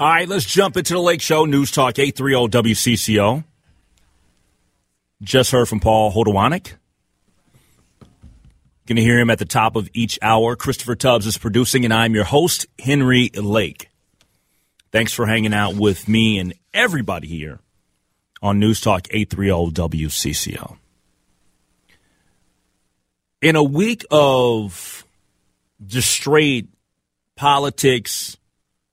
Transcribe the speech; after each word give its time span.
All 0.00 0.08
right, 0.08 0.26
let's 0.26 0.46
jump 0.46 0.78
into 0.78 0.94
the 0.94 0.98
Lake 0.98 1.20
Show 1.20 1.44
News 1.44 1.70
Talk 1.70 1.98
830 1.98 2.72
WCCO. 2.72 3.44
Just 5.20 5.50
heard 5.50 5.68
from 5.68 5.78
Paul 5.78 6.10
Hodowanik. 6.10 6.72
Going 8.86 8.96
to 8.96 9.02
hear 9.02 9.18
him 9.18 9.28
at 9.28 9.38
the 9.38 9.44
top 9.44 9.76
of 9.76 9.90
each 9.92 10.18
hour. 10.22 10.56
Christopher 10.56 10.96
Tubbs 10.96 11.26
is 11.26 11.36
producing, 11.36 11.84
and 11.84 11.92
I'm 11.92 12.14
your 12.14 12.24
host, 12.24 12.66
Henry 12.78 13.28
Lake. 13.34 13.90
Thanks 14.90 15.12
for 15.12 15.26
hanging 15.26 15.52
out 15.52 15.74
with 15.74 16.08
me 16.08 16.38
and 16.38 16.54
everybody 16.72 17.28
here 17.28 17.60
on 18.40 18.58
News 18.58 18.80
Talk 18.80 19.06
830 19.10 19.98
WCCO. 20.06 20.78
In 23.42 23.54
a 23.54 23.62
week 23.62 24.06
of 24.10 25.04
just 25.86 26.10
straight 26.10 26.70
politics, 27.36 28.38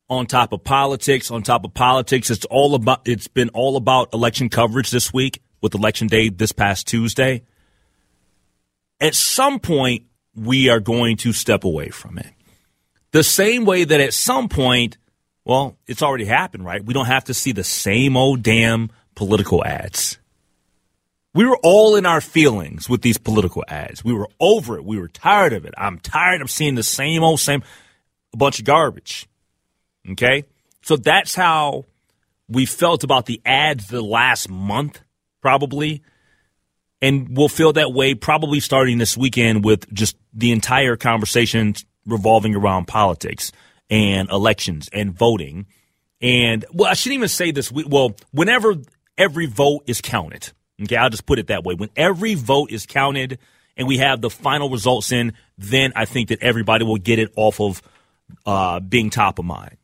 on 0.10 0.26
top 0.26 0.54
of 0.54 0.64
politics, 0.64 1.32
on 1.32 1.44
top 1.44 1.66
of 1.66 1.74
politics. 1.74 2.30
It's 2.30 2.46
all 2.46 2.76
about 2.76 3.08
it's 3.08 3.28
been 3.28 3.50
all 3.50 3.76
about 3.76 4.14
election 4.14 4.50
coverage 4.50 4.92
this 4.92 5.14
week 5.14 5.42
with 5.62 5.76
election 5.76 6.08
day 6.08 6.30
this 6.30 6.52
past 6.52 6.88
Tuesday. 6.88 7.44
At 9.00 9.16
some 9.16 9.60
point 9.60 10.04
we 10.36 10.70
are 10.70 10.80
going 10.80 11.18
to 11.18 11.34
step 11.34 11.64
away 11.64 11.90
from 11.90 12.18
it. 12.18 12.32
The 13.12 13.24
same 13.24 13.66
way 13.66 13.84
that 13.84 14.00
at 14.00 14.14
some 14.14 14.50
point, 14.50 14.98
well, 15.44 15.78
it's 15.88 16.04
already 16.04 16.26
happened, 16.26 16.66
right? 16.66 16.84
We 16.84 16.94
don't 16.94 17.06
have 17.06 17.26
to 17.26 17.34
see 17.34 17.52
the 17.52 17.64
same 17.64 18.16
old 18.16 18.44
damn 18.44 18.92
political 19.16 19.66
ads. 19.66 20.20
We 21.34 21.46
were 21.46 21.58
all 21.64 21.96
in 21.96 22.06
our 22.06 22.22
feelings 22.22 22.90
with 22.90 23.02
these 23.02 23.18
political 23.18 23.64
ads. 23.68 24.04
We 24.04 24.14
were 24.14 24.28
over 24.40 24.78
it. 24.78 24.86
We 24.86 25.00
were 25.00 25.08
tired 25.08 25.54
of 25.54 25.66
it. 25.66 25.74
I'm 25.78 26.00
tired 26.00 26.42
of 26.42 26.50
seeing 26.50 26.76
the 26.76 26.84
same 26.84 27.24
old 27.24 27.40
same 27.40 27.64
a 28.34 28.38
bunch 28.38 28.60
of 28.60 28.66
garbage. 28.66 29.28
Okay? 30.10 30.46
So 30.82 30.96
that's 30.96 31.36
how 31.36 31.86
we 32.48 32.66
felt 32.66 33.04
about 33.04 33.26
the 33.26 33.42
ads 33.46 33.88
the 33.88 34.02
last 34.02 34.50
month, 34.50 35.02
probably. 35.42 36.02
And 37.02 37.36
we'll 37.38 37.50
feel 37.50 37.74
that 37.74 37.94
way 37.94 38.16
probably 38.16 38.60
starting 38.60 38.98
this 38.98 39.18
weekend 39.18 39.64
with 39.64 39.92
just 39.94 40.18
the 40.34 40.52
entire 40.52 40.96
conversation 40.96 41.76
revolving 42.06 42.56
around 42.56 42.88
politics 42.88 43.52
and 43.90 44.30
elections 44.30 44.90
and 44.92 45.14
voting. 45.14 45.68
And, 46.22 46.66
well, 46.74 46.90
I 46.90 46.94
shouldn't 46.94 47.18
even 47.18 47.28
say 47.28 47.52
this. 47.52 47.72
Well, 47.72 48.16
whenever 48.32 48.76
every 49.18 49.46
vote 49.46 49.84
is 49.88 50.02
counted, 50.02 50.52
okay, 50.82 50.96
I'll 50.96 51.10
just 51.10 51.26
put 51.26 51.38
it 51.38 51.48
that 51.48 51.64
way. 51.64 51.76
When 51.76 51.90
every 51.96 52.34
vote 52.34 52.72
is 52.72 52.86
counted 52.86 53.38
and 53.76 53.88
we 53.88 54.00
have 54.00 54.22
the 54.22 54.30
final 54.30 54.70
results 54.70 55.12
in, 55.12 55.34
then 55.58 55.94
I 55.96 56.06
think 56.06 56.30
that 56.30 56.42
everybody 56.42 56.86
will 56.86 56.98
get 56.98 57.20
it 57.20 57.32
off 57.36 57.62
of 57.62 57.82
uh, 58.46 58.80
being 58.80 59.10
top 59.10 59.38
of 59.38 59.46
mind. 59.46 59.78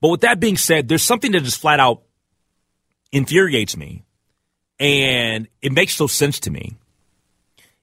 But 0.00 0.08
with 0.08 0.20
that 0.22 0.40
being 0.40 0.56
said, 0.56 0.88
there's 0.88 1.02
something 1.02 1.32
that 1.32 1.42
just 1.42 1.60
flat 1.60 1.80
out 1.80 2.02
infuriates 3.12 3.76
me, 3.76 4.04
and 4.78 5.48
it 5.62 5.72
makes 5.72 5.98
no 5.98 6.06
sense 6.06 6.40
to 6.40 6.50
me, 6.50 6.76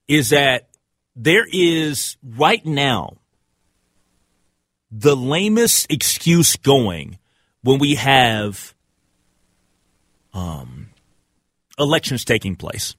is 0.08 0.30
that 0.30 0.70
there 1.16 1.46
is 1.52 2.18
right 2.24 2.66
now 2.66 3.18
the 4.92 5.16
lamest 5.16 5.92
excuse 5.92 6.56
going 6.56 7.18
when 7.64 7.80
we 7.80 7.96
have 7.96 8.76
um, 10.34 10.90
elections 11.80 12.26
taking 12.26 12.56
place. 12.56 12.96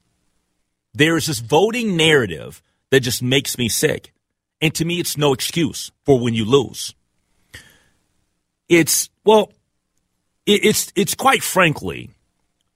There 0.92 1.16
is 1.16 1.26
this 1.26 1.40
voting 1.40 1.96
narrative 1.96 2.62
that 2.90 3.00
just 3.00 3.22
makes 3.22 3.58
me 3.58 3.68
sick. 3.68 4.12
And 4.60 4.74
to 4.76 4.84
me, 4.84 5.00
it's 5.00 5.16
no 5.16 5.32
excuse 5.32 5.90
for 6.04 6.18
when 6.18 6.34
you 6.34 6.44
lose. 6.44 6.94
It's 8.68 9.10
well, 9.24 9.52
it's 10.46 10.92
it's 10.96 11.14
quite 11.14 11.42
frankly 11.42 12.10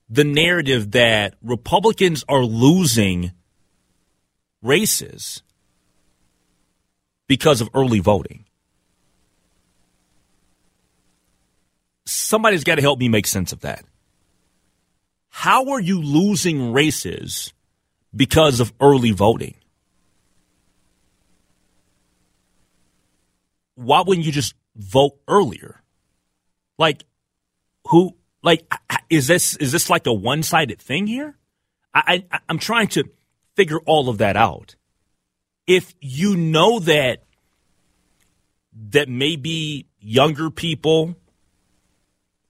the 0.09 0.25
narrative 0.25 0.93
that 0.93 1.35
Republicans 1.43 2.25
are 2.29 2.45
losing 2.45 3.33
races 4.63 5.43
because 7.27 7.61
of 7.61 7.69
early 7.75 8.01
voting. 8.01 8.45
Somebody's 12.07 12.65
got 12.65 12.77
to 12.77 12.83
help 12.83 12.99
me 12.99 13.09
make 13.09 13.27
sense 13.27 13.53
of 13.53 13.61
that. 13.61 13.85
How 15.29 15.71
are 15.71 15.81
you 15.81 16.01
losing 16.01 16.73
races 16.73 17.53
because 18.17 18.61
of 18.61 18.73
early 18.81 19.11
voting? 19.13 19.55
Why 23.75 24.03
wouldn't 24.05 24.27
you 24.27 24.33
just 24.33 24.55
vote 24.79 25.19
earlier? 25.27 25.83
Like, 26.79 27.05
who? 27.89 28.17
Like, 28.43 28.73
is 29.11 29.27
this 29.27 29.57
is 29.57 29.73
this 29.73 29.91
like 29.91 30.07
a 30.07 30.13
one 30.13 30.43
sided 30.43 30.81
thing 30.81 31.07
here? 31.07 31.37
I, 31.93 32.25
I 32.31 32.39
I'm 32.49 32.59
trying 32.59 32.89
to 32.89 33.05
figure 33.57 33.81
all 33.81 34.09
of 34.09 34.19
that 34.19 34.37
out. 34.37 34.77
If 35.67 35.93
you 36.01 36.37
know 36.37 36.79
that 36.81 37.25
that 38.91 39.09
maybe 39.09 39.87
younger 40.01 40.51
people 40.51 41.17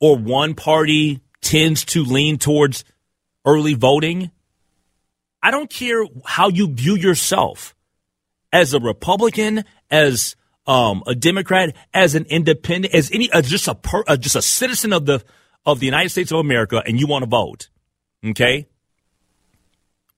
or 0.00 0.16
one 0.16 0.54
party 0.54 1.20
tends 1.40 1.84
to 1.86 2.04
lean 2.04 2.38
towards 2.38 2.84
early 3.44 3.74
voting, 3.74 4.30
I 5.42 5.50
don't 5.50 5.70
care 5.70 6.04
how 6.24 6.48
you 6.48 6.72
view 6.72 6.96
yourself 6.96 7.74
as 8.52 8.74
a 8.74 8.80
Republican, 8.80 9.64
as 9.90 10.36
um, 10.68 11.02
a 11.06 11.14
Democrat, 11.14 11.74
as 11.94 12.14
an 12.14 12.26
independent, 12.26 12.94
as 12.94 13.10
any, 13.10 13.28
just 13.42 13.66
a 13.66 13.74
per, 13.74 14.04
uh, 14.06 14.18
just 14.18 14.36
a 14.36 14.42
citizen 14.42 14.92
of 14.92 15.06
the 15.06 15.24
of 15.64 15.80
the 15.80 15.86
United 15.86 16.10
States 16.10 16.30
of 16.30 16.38
America, 16.38 16.82
and 16.86 17.00
you 17.00 17.06
want 17.06 17.22
to 17.24 17.28
vote, 17.28 17.70
okay? 18.24 18.68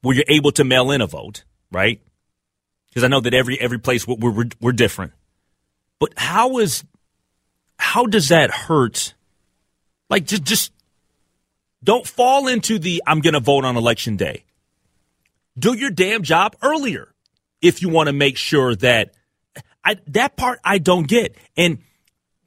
Where 0.02 0.14
you're 0.14 0.24
able 0.28 0.50
to 0.52 0.64
mail 0.64 0.90
in 0.90 1.00
a 1.00 1.06
vote, 1.06 1.44
right? 1.70 2.02
Because 2.88 3.04
I 3.04 3.08
know 3.08 3.20
that 3.20 3.32
every 3.32 3.60
every 3.60 3.78
place 3.78 4.06
we're, 4.08 4.30
we're 4.30 4.48
we're 4.60 4.72
different, 4.72 5.12
but 6.00 6.12
how 6.16 6.58
is 6.58 6.84
how 7.78 8.06
does 8.06 8.28
that 8.28 8.50
hurt? 8.50 9.14
Like 10.10 10.26
just 10.26 10.42
just 10.42 10.72
don't 11.84 12.06
fall 12.06 12.48
into 12.48 12.80
the 12.80 13.04
I'm 13.06 13.20
going 13.20 13.34
to 13.34 13.40
vote 13.40 13.64
on 13.64 13.76
election 13.76 14.16
day. 14.16 14.44
Do 15.56 15.74
your 15.74 15.90
damn 15.90 16.24
job 16.24 16.56
earlier 16.60 17.14
if 17.62 17.82
you 17.82 17.88
want 17.88 18.08
to 18.08 18.12
make 18.12 18.36
sure 18.36 18.74
that 18.76 19.14
I, 19.84 19.96
that 20.08 20.36
part 20.36 20.60
I 20.64 20.78
don't 20.78 21.08
get. 21.08 21.36
And 21.56 21.78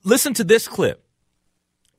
listen 0.04 0.34
to 0.36 0.44
this 0.44 0.68
clip 0.68 1.04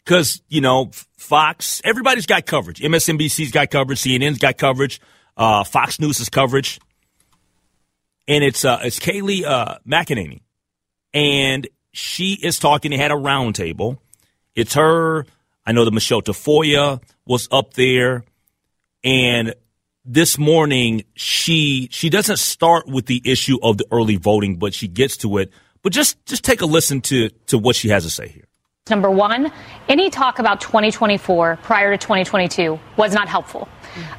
because 0.05 0.43
you 0.49 0.61
know 0.61 0.91
Fox, 1.17 1.81
everybody's 1.85 2.27
got 2.27 2.47
coverage. 2.47 2.81
MSNBC's 2.81 3.51
got 3.51 3.71
coverage. 3.71 4.01
CNN's 4.01 4.39
got 4.39 4.59
coverage. 4.59 5.01
Uh, 5.37 5.65
Fox 5.65 5.99
News 5.99 6.19
has 6.19 6.29
coverage, 6.29 6.79
and 8.29 8.45
it's 8.45 8.65
uh, 8.65 8.81
it's 8.83 9.01
Kayleigh 9.01 9.45
uh, 9.45 9.79
McEnany, 9.87 10.43
and 11.13 11.67
she 11.93 12.39
is 12.41 12.59
talking. 12.59 12.91
They 12.91 12.99
had 12.99 13.11
a 13.11 13.15
roundtable. 13.15 13.99
It's 14.55 14.75
her. 14.75 15.27
I 15.67 15.73
know 15.73 15.85
that 15.85 15.95
Michelle 15.95 16.23
Tafoya 16.23 17.03
was 17.25 17.49
up 17.51 17.75
there, 17.75 18.25
and 19.03 19.55
this 20.05 20.39
morning 20.39 21.05
she 21.15 21.89
she 21.91 22.11
doesn't 22.11 22.39
start 22.39 22.87
with 22.87 23.07
the 23.07 23.23
issue 23.25 23.59
of 23.63 23.79
the 23.79 23.87
early 23.91 24.17
voting, 24.17 24.57
but 24.57 24.75
she 24.75 24.89
gets 24.89 25.17
to 25.19 25.39
it. 25.39 25.51
But 25.83 25.93
just 25.93 26.25
just 26.27 26.45
take 26.45 26.61
a 26.61 26.67
listen 26.67 27.01
to 27.03 27.31
to 27.47 27.59
what 27.59 27.77
she 27.77 27.89
has 27.89 28.05
to 28.05 28.11
say 28.11 28.29
here. 28.29 28.45
Number 28.91 29.11
one, 29.11 29.51
any 29.89 30.11
talk 30.11 30.39
about 30.39 30.61
2024 30.61 31.59
prior 31.63 31.91
to 31.93 31.97
2022 31.97 32.79
was 32.99 33.15
not 33.15 33.29
helpful. 33.29 33.67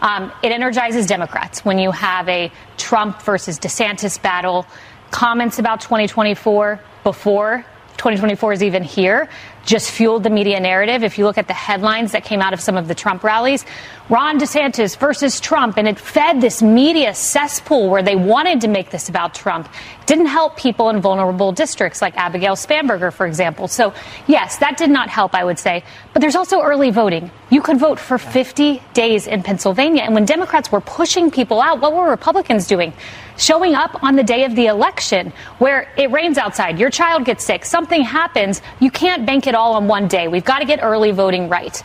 Um, 0.02 0.32
it 0.42 0.52
energizes 0.52 1.06
Democrats 1.06 1.64
when 1.64 1.78
you 1.78 1.92
have 1.92 2.28
a 2.28 2.52
Trump 2.78 3.22
versus 3.22 3.60
DeSantis 3.60 4.20
battle. 4.20 4.66
Comments 5.12 5.60
about 5.60 5.82
2024 5.82 6.80
before 7.04 7.64
2024 7.98 8.54
is 8.54 8.64
even 8.64 8.84
here 8.84 9.30
just 9.66 9.92
fueled 9.92 10.24
the 10.24 10.30
media 10.30 10.60
narrative. 10.60 11.04
If 11.04 11.18
you 11.18 11.26
look 11.26 11.38
at 11.38 11.48
the 11.48 11.54
headlines 11.54 12.12
that 12.14 12.24
came 12.24 12.42
out 12.42 12.54
of 12.54 12.62
some 12.62 12.78
of 12.78 12.88
the 12.88 12.96
Trump 12.96 13.24
rallies, 13.24 13.66
Ron 14.10 14.40
DeSantis 14.40 14.98
versus 14.98 15.40
Trump, 15.40 15.78
and 15.78 15.88
it 15.88 16.00
fed 16.00 16.40
this 16.40 16.62
media 16.62 17.14
cesspool 17.14 17.90
where 17.90 18.04
they 18.04 18.16
wanted 18.16 18.62
to 18.62 18.68
make 18.68 18.92
this 18.92 19.10
about 19.10 19.34
Trump. 19.34 19.68
Didn't 20.06 20.28
help 20.28 20.56
people 20.56 20.90
in 20.90 21.02
vulnerable 21.02 21.52
districts 21.52 22.02
like 22.02 22.16
Abigail 22.16 22.56
Spanberger, 22.56 23.12
for 23.12 23.26
example. 23.26 23.68
So, 23.68 23.94
yes, 24.28 24.58
that 24.60 24.78
did 24.78 24.90
not 24.90 25.10
help, 25.10 25.34
I 25.34 25.44
would 25.44 25.58
say. 25.58 25.84
But 26.14 26.22
there's 26.22 26.36
also 26.36 26.62
early 26.62 26.92
voting. 26.92 27.32
You 27.50 27.62
could 27.62 27.80
vote 27.80 28.00
for 28.00 28.18
50 28.18 28.82
days 28.94 29.26
in 29.26 29.42
Pennsylvania. 29.42 30.04
And 30.04 30.14
when 30.14 30.26
Democrats 30.26 30.72
were 30.72 30.82
pushing 30.82 31.32
people 31.32 31.60
out, 31.60 31.82
what 31.82 31.94
were 31.94 32.10
Republicans 32.10 32.68
doing? 32.68 32.94
Showing 33.38 33.74
up 33.74 34.04
on 34.04 34.16
the 34.16 34.24
day 34.24 34.46
of 34.46 34.56
the 34.56 34.68
election 34.68 35.34
where 35.58 35.90
it 35.98 36.12
rains 36.12 36.38
outside, 36.38 36.80
your 36.80 36.90
child 36.90 37.26
gets 37.26 37.44
sick, 37.44 37.66
something 37.66 38.02
happens, 38.02 38.62
you 38.80 38.92
can't 38.92 39.26
bank 39.26 39.48
it 39.48 39.56
all 39.56 39.74
on 39.74 39.88
one 39.88 40.08
day. 40.08 40.28
We've 40.28 40.46
got 40.46 40.60
to 40.60 40.66
get 40.66 40.80
early 40.84 41.12
voting 41.12 41.50
right. 41.50 41.82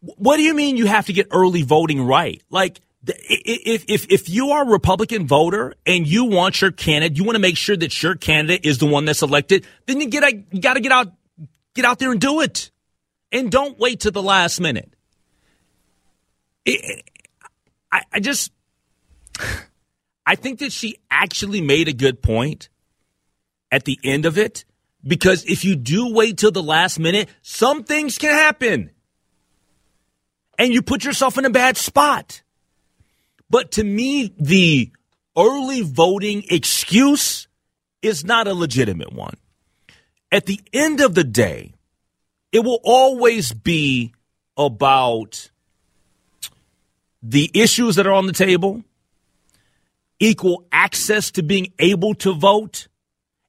What 0.00 0.36
do 0.36 0.42
you 0.42 0.54
mean 0.54 0.76
you 0.76 0.86
have 0.86 1.06
to 1.06 1.12
get 1.12 1.28
early 1.30 1.62
voting 1.62 2.02
right? 2.04 2.42
Like, 2.50 2.80
if, 3.08 3.84
if, 3.88 4.06
if 4.10 4.28
you 4.28 4.50
are 4.50 4.64
a 4.64 4.68
Republican 4.68 5.26
voter 5.26 5.74
and 5.86 6.06
you 6.06 6.24
want 6.24 6.60
your 6.60 6.70
candidate, 6.70 7.16
you 7.16 7.24
want 7.24 7.36
to 7.36 7.40
make 7.40 7.56
sure 7.56 7.76
that 7.76 8.02
your 8.02 8.14
candidate 8.14 8.64
is 8.64 8.78
the 8.78 8.86
one 8.86 9.04
that's 9.04 9.22
elected, 9.22 9.66
then 9.86 10.00
you 10.00 10.08
get, 10.08 10.32
you 10.52 10.60
got 10.60 10.74
to 10.74 10.80
get 10.80 10.92
out, 10.92 11.12
get 11.74 11.84
out 11.84 11.98
there 11.98 12.12
and 12.12 12.20
do 12.20 12.40
it. 12.40 12.70
And 13.30 13.50
don't 13.50 13.78
wait 13.78 14.00
to 14.00 14.10
the 14.10 14.22
last 14.22 14.60
minute. 14.60 14.92
It, 16.64 17.04
I, 17.92 18.02
I 18.12 18.20
just, 18.20 18.52
I 20.26 20.34
think 20.34 20.60
that 20.60 20.72
she 20.72 20.96
actually 21.10 21.60
made 21.60 21.88
a 21.88 21.92
good 21.92 22.22
point 22.22 22.68
at 23.70 23.84
the 23.84 23.98
end 24.02 24.26
of 24.26 24.38
it 24.38 24.64
because 25.06 25.44
if 25.44 25.64
you 25.64 25.76
do 25.76 26.12
wait 26.12 26.38
till 26.38 26.50
the 26.50 26.62
last 26.62 26.98
minute, 26.98 27.28
some 27.42 27.84
things 27.84 28.18
can 28.18 28.30
happen. 28.30 28.90
And 30.58 30.74
you 30.74 30.82
put 30.82 31.04
yourself 31.04 31.38
in 31.38 31.44
a 31.44 31.50
bad 31.50 31.76
spot. 31.76 32.42
But 33.50 33.72
to 33.72 33.84
me, 33.84 34.34
the 34.38 34.90
early 35.36 35.82
voting 35.82 36.44
excuse 36.50 37.48
is 38.02 38.24
not 38.24 38.46
a 38.46 38.54
legitimate 38.54 39.12
one. 39.12 39.34
At 40.30 40.46
the 40.46 40.60
end 40.72 41.00
of 41.00 41.14
the 41.14 41.24
day, 41.24 41.74
it 42.52 42.60
will 42.60 42.80
always 42.84 43.52
be 43.52 44.12
about 44.56 45.50
the 47.22 47.50
issues 47.54 47.96
that 47.96 48.06
are 48.06 48.12
on 48.12 48.26
the 48.26 48.32
table, 48.32 48.84
equal 50.20 50.66
access 50.70 51.30
to 51.32 51.42
being 51.42 51.72
able 51.78 52.14
to 52.14 52.34
vote, 52.34 52.88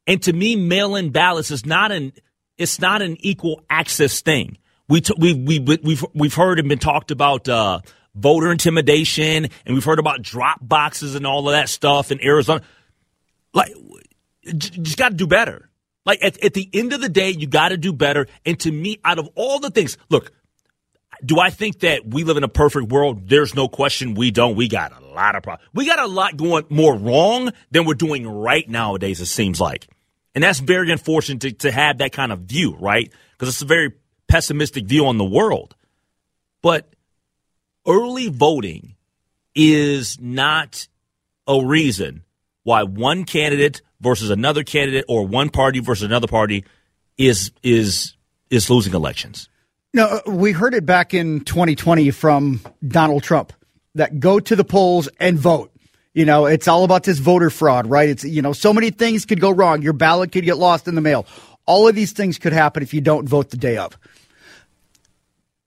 and 0.07 0.21
to 0.23 0.33
me, 0.33 0.55
mail-in 0.55 1.11
ballots 1.11 1.51
is 1.51 1.65
not 1.65 1.91
an 1.91 2.13
it's 2.57 2.79
not 2.79 3.01
an 3.01 3.15
equal 3.21 3.63
access 3.69 4.21
thing. 4.21 4.57
We 4.87 5.01
t- 5.01 5.13
we 5.17 5.33
we 5.33 5.59
we've 5.59 6.05
we've 6.13 6.33
heard 6.33 6.59
and 6.59 6.67
been 6.67 6.79
talked 6.79 7.11
about 7.11 7.47
uh, 7.47 7.79
voter 8.15 8.51
intimidation, 8.51 9.47
and 9.65 9.73
we've 9.73 9.83
heard 9.83 9.99
about 9.99 10.21
drop 10.21 10.59
boxes 10.61 11.15
and 11.15 11.25
all 11.25 11.47
of 11.47 11.53
that 11.53 11.69
stuff 11.69 12.11
in 12.11 12.23
Arizona. 12.23 12.61
Like, 13.53 13.73
just 14.57 14.97
got 14.97 15.09
to 15.09 15.15
do 15.15 15.27
better. 15.27 15.69
Like 16.05 16.23
at, 16.23 16.43
at 16.43 16.53
the 16.53 16.69
end 16.73 16.93
of 16.93 17.01
the 17.01 17.09
day, 17.09 17.29
you 17.31 17.47
got 17.47 17.69
to 17.69 17.77
do 17.77 17.93
better. 17.93 18.27
And 18.45 18.59
to 18.61 18.71
me, 18.71 18.99
out 19.03 19.19
of 19.19 19.29
all 19.35 19.59
the 19.59 19.69
things, 19.69 19.97
look, 20.09 20.31
do 21.23 21.39
I 21.39 21.49
think 21.49 21.79
that 21.79 22.07
we 22.07 22.23
live 22.23 22.37
in 22.37 22.43
a 22.43 22.49
perfect 22.49 22.91
world? 22.91 23.27
There's 23.27 23.53
no 23.53 23.67
question 23.67 24.13
we 24.13 24.31
don't. 24.31 24.55
We 24.55 24.67
got 24.67 24.91
a 24.91 25.05
lot 25.05 25.35
of 25.35 25.43
problems. 25.43 25.69
We 25.73 25.85
got 25.85 25.99
a 25.99 26.07
lot 26.07 26.37
going 26.37 26.65
more 26.69 26.95
wrong 26.95 27.51
than 27.71 27.85
we're 27.85 27.93
doing 27.93 28.27
right 28.27 28.67
nowadays. 28.67 29.19
It 29.19 29.25
seems 29.25 29.59
like. 29.59 29.87
And 30.33 30.43
that's 30.43 30.59
very 30.59 30.91
unfortunate 30.91 31.41
to, 31.41 31.51
to 31.51 31.71
have 31.71 31.97
that 31.97 32.11
kind 32.11 32.31
of 32.31 32.41
view, 32.41 32.75
right? 32.79 33.11
Because 33.33 33.49
it's 33.49 33.61
a 33.61 33.65
very 33.65 33.93
pessimistic 34.27 34.85
view 34.85 35.07
on 35.07 35.17
the 35.17 35.25
world. 35.25 35.75
But 36.61 36.93
early 37.87 38.27
voting 38.27 38.95
is 39.55 40.19
not 40.19 40.87
a 41.47 41.63
reason 41.63 42.23
why 42.63 42.83
one 42.83 43.25
candidate 43.25 43.81
versus 43.99 44.29
another 44.29 44.63
candidate 44.63 45.05
or 45.07 45.25
one 45.25 45.49
party 45.49 45.79
versus 45.79 46.03
another 46.03 46.27
party 46.27 46.63
is 47.17 47.51
is 47.63 48.15
is 48.49 48.69
losing 48.69 48.93
elections. 48.93 49.49
No, 49.93 50.05
uh, 50.05 50.31
we 50.31 50.51
heard 50.51 50.73
it 50.73 50.85
back 50.85 51.13
in 51.13 51.41
2020 51.41 52.11
from 52.11 52.61
Donald 52.87 53.23
Trump 53.23 53.53
that 53.95 54.19
go 54.19 54.39
to 54.39 54.55
the 54.55 54.63
polls 54.63 55.09
and 55.19 55.37
vote. 55.37 55.71
You 56.13 56.25
know, 56.25 56.45
it's 56.45 56.67
all 56.67 56.83
about 56.83 57.03
this 57.03 57.19
voter 57.19 57.49
fraud, 57.49 57.87
right? 57.87 58.09
It's, 58.09 58.23
you 58.23 58.41
know, 58.41 58.53
so 58.53 58.73
many 58.73 58.91
things 58.91 59.25
could 59.25 59.39
go 59.39 59.51
wrong. 59.51 59.81
Your 59.81 59.93
ballot 59.93 60.31
could 60.31 60.43
get 60.43 60.57
lost 60.57 60.87
in 60.87 60.95
the 60.95 61.01
mail. 61.01 61.25
All 61.65 61.87
of 61.87 61.95
these 61.95 62.11
things 62.11 62.37
could 62.37 62.53
happen 62.53 62.83
if 62.83 62.93
you 62.93 63.01
don't 63.01 63.27
vote 63.27 63.51
the 63.51 63.57
day 63.57 63.77
of. 63.77 63.97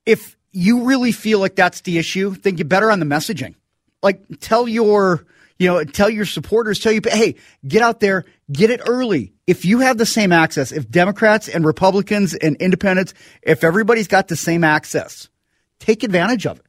If 0.05 0.37
you 0.53 0.85
really 0.85 1.13
feel 1.13 1.39
like 1.39 1.57
that's 1.57 1.81
the 1.83 1.99
issue, 1.99 2.31
then 2.31 2.55
get 2.55 2.69
better 2.69 2.91
on 2.91 3.01
the 3.01 3.07
messaging. 3.07 3.55
Like 4.03 4.23
tell 4.41 4.69
your, 4.69 5.25
you 5.59 5.69
know, 5.69 5.85
tell 5.85 6.11
your 6.11 6.27
supporters, 6.27 6.79
tell 6.79 6.93
you, 6.93 7.01
hey, 7.05 7.37
get 7.67 7.83
out 7.83 8.01
there, 8.01 8.25
get 8.51 8.71
it 8.71 8.81
early. 8.87 9.33
If 9.47 9.65
you 9.65 9.81
have 9.81 9.99
the 9.99 10.07
same 10.07 10.33
access, 10.33 10.73
if 10.73 10.89
Democrats 10.91 11.49
and 11.49 11.65
Republicans 11.65 12.35
and 12.35 12.57
independents, 12.57 13.15
if 13.43 13.65
everybody's 13.65 14.09
got 14.09 14.29
the 14.29 14.37
same 14.37 14.65
access, 14.65 15.29
take 15.79 16.03
advantage 16.03 16.47
of 16.47 16.59
it. 16.59 16.67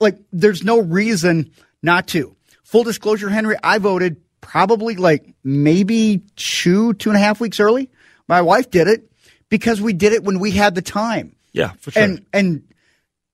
Like 0.00 0.18
there's 0.32 0.62
no 0.62 0.80
reason 0.80 1.52
not 1.82 2.08
to. 2.08 2.36
Full 2.64 2.84
disclosure, 2.84 3.28
Henry, 3.28 3.56
I 3.62 3.78
voted 3.78 4.16
probably 4.40 4.96
like 4.96 5.34
maybe 5.44 6.22
two, 6.36 6.94
two 6.94 7.10
and 7.10 7.16
a 7.16 7.20
half 7.20 7.40
weeks 7.40 7.60
early. 7.60 7.90
My 8.28 8.42
wife 8.42 8.70
did 8.70 8.88
it 8.88 9.10
because 9.48 9.80
we 9.80 9.92
did 9.92 10.12
it 10.12 10.24
when 10.24 10.38
we 10.40 10.50
had 10.50 10.74
the 10.74 10.82
time. 10.82 11.36
Yeah, 11.52 11.72
for 11.80 11.90
sure. 11.90 12.02
And 12.02 12.26
and 12.32 12.62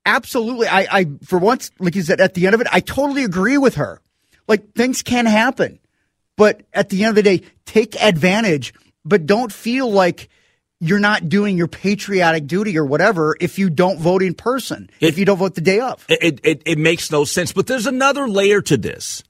absolutely, 0.08 0.66
I, 0.66 0.86
I 0.90 1.06
for 1.24 1.38
once, 1.38 1.70
like 1.78 1.94
you 1.94 2.02
said, 2.02 2.20
at 2.20 2.34
the 2.34 2.46
end 2.46 2.54
of 2.54 2.60
it, 2.60 2.66
I 2.72 2.80
totally 2.80 3.24
agree 3.24 3.58
with 3.58 3.76
her. 3.76 4.00
Like 4.48 4.72
things 4.72 5.02
can 5.02 5.26
happen, 5.26 5.78
but 6.36 6.62
at 6.72 6.88
the 6.88 7.04
end 7.04 7.10
of 7.10 7.14
the 7.16 7.22
day, 7.22 7.42
take 7.66 8.00
advantage, 8.02 8.72
but 9.04 9.26
don't 9.26 9.52
feel 9.52 9.90
like 9.90 10.28
you're 10.80 10.98
not 11.00 11.28
doing 11.28 11.56
your 11.56 11.68
patriotic 11.68 12.46
duty 12.46 12.78
or 12.78 12.84
whatever 12.84 13.36
if 13.40 13.58
you 13.58 13.68
don't 13.68 13.98
vote 13.98 14.22
in 14.22 14.34
person, 14.34 14.88
it, 15.00 15.08
if 15.08 15.18
you 15.18 15.24
don't 15.24 15.38
vote 15.38 15.54
the 15.54 15.60
day 15.60 15.80
of. 15.80 16.04
It, 16.08 16.40
it, 16.44 16.62
it 16.64 16.78
makes 16.78 17.10
no 17.10 17.24
sense. 17.24 17.52
But 17.52 17.66
there's 17.66 17.86
another 17.86 18.28
layer 18.28 18.62
to 18.62 18.76
this. 18.76 19.22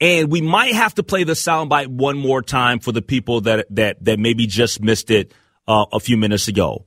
And 0.00 0.30
we 0.30 0.40
might 0.40 0.74
have 0.74 0.94
to 0.94 1.02
play 1.02 1.24
the 1.24 1.34
soundbite 1.34 1.86
one 1.86 2.18
more 2.18 2.42
time 2.42 2.80
for 2.80 2.92
the 2.92 3.00
people 3.00 3.42
that 3.42 3.66
that 3.70 4.04
that 4.04 4.18
maybe 4.18 4.46
just 4.46 4.82
missed 4.82 5.10
it 5.10 5.32
uh, 5.68 5.86
a 5.92 6.00
few 6.00 6.16
minutes 6.16 6.48
ago. 6.48 6.84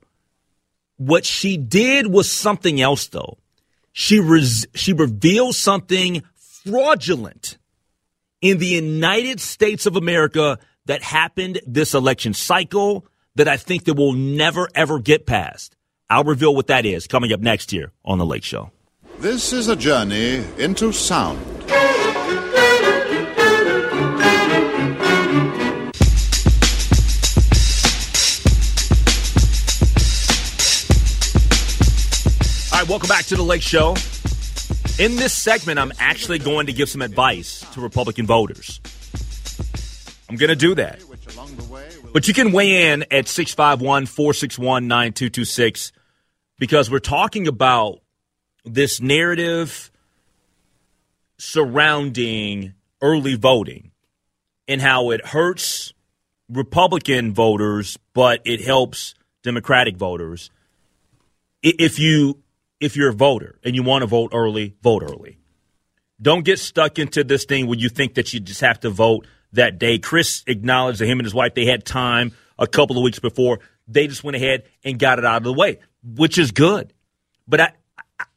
What 0.98 1.24
she 1.24 1.56
did 1.56 2.08
was 2.08 2.30
something 2.30 2.80
else, 2.80 3.06
though. 3.08 3.38
She 3.92 4.20
res- 4.20 4.66
she 4.74 4.92
revealed 4.92 5.54
something 5.54 6.22
fraudulent 6.36 7.58
in 8.40 8.58
the 8.58 8.66
United 8.66 9.40
States 9.40 9.86
of 9.86 9.96
America 9.96 10.58
that 10.86 11.02
happened 11.02 11.60
this 11.66 11.94
election 11.94 12.34
cycle 12.34 13.06
that 13.34 13.48
I 13.48 13.56
think 13.56 13.84
that 13.84 13.94
will 13.94 14.12
never 14.12 14.68
ever 14.74 14.98
get 14.98 15.26
past. 15.26 15.76
I'll 16.10 16.24
reveal 16.24 16.54
what 16.54 16.68
that 16.68 16.86
is 16.86 17.06
coming 17.06 17.32
up 17.32 17.40
next 17.40 17.72
year 17.72 17.92
on 18.04 18.18
the 18.18 18.26
Lake 18.26 18.44
Show. 18.44 18.70
This 19.18 19.52
is 19.52 19.68
a 19.68 19.76
journey 19.76 20.44
into 20.58 20.92
sound. 20.92 21.57
Welcome 32.88 33.08
back 33.08 33.26
to 33.26 33.36
the 33.36 33.42
Lake 33.42 33.60
Show. 33.60 33.90
In 34.98 35.16
this 35.16 35.34
segment, 35.34 35.78
I'm 35.78 35.92
actually 35.98 36.38
going 36.38 36.66
to 36.66 36.72
give 36.72 36.88
some 36.88 37.02
advice 37.02 37.64
to 37.72 37.80
Republican 37.82 38.26
voters. 38.26 38.80
I'm 40.28 40.36
going 40.36 40.48
to 40.48 40.56
do 40.56 40.74
that. 40.76 41.02
But 42.14 42.26
you 42.26 42.34
can 42.34 42.50
weigh 42.50 42.90
in 42.90 43.04
at 43.10 43.28
651 43.28 44.06
461 44.06 44.88
9226 44.88 45.92
because 46.58 46.90
we're 46.90 46.98
talking 46.98 47.46
about 47.46 48.00
this 48.64 49.00
narrative 49.02 49.90
surrounding 51.36 52.72
early 53.02 53.34
voting 53.34 53.90
and 54.66 54.80
how 54.80 55.10
it 55.10 55.26
hurts 55.26 55.92
Republican 56.48 57.34
voters, 57.34 57.98
but 58.14 58.40
it 58.46 58.62
helps 58.62 59.14
Democratic 59.42 59.96
voters. 59.96 60.50
If 61.62 61.98
you 61.98 62.42
if 62.80 62.96
you're 62.96 63.10
a 63.10 63.14
voter 63.14 63.58
and 63.64 63.74
you 63.74 63.82
want 63.82 64.02
to 64.02 64.06
vote 64.06 64.32
early, 64.34 64.76
vote 64.82 65.02
early. 65.02 65.38
Don't 66.20 66.44
get 66.44 66.58
stuck 66.58 66.98
into 66.98 67.24
this 67.24 67.44
thing 67.44 67.66
where 67.66 67.78
you 67.78 67.88
think 67.88 68.14
that 68.14 68.32
you 68.32 68.40
just 68.40 68.60
have 68.60 68.80
to 68.80 68.90
vote 68.90 69.26
that 69.52 69.78
day. 69.78 69.98
Chris 69.98 70.42
acknowledged 70.46 71.00
that 71.00 71.06
him 71.06 71.18
and 71.18 71.26
his 71.26 71.34
wife 71.34 71.54
they 71.54 71.64
had 71.64 71.84
time 71.84 72.32
a 72.58 72.66
couple 72.66 72.96
of 72.96 73.02
weeks 73.02 73.18
before. 73.18 73.60
They 73.86 74.06
just 74.06 74.24
went 74.24 74.36
ahead 74.36 74.64
and 74.84 74.98
got 74.98 75.18
it 75.18 75.24
out 75.24 75.38
of 75.38 75.44
the 75.44 75.52
way, 75.52 75.78
which 76.02 76.38
is 76.38 76.50
good. 76.50 76.92
But 77.46 77.60
I, 77.60 77.72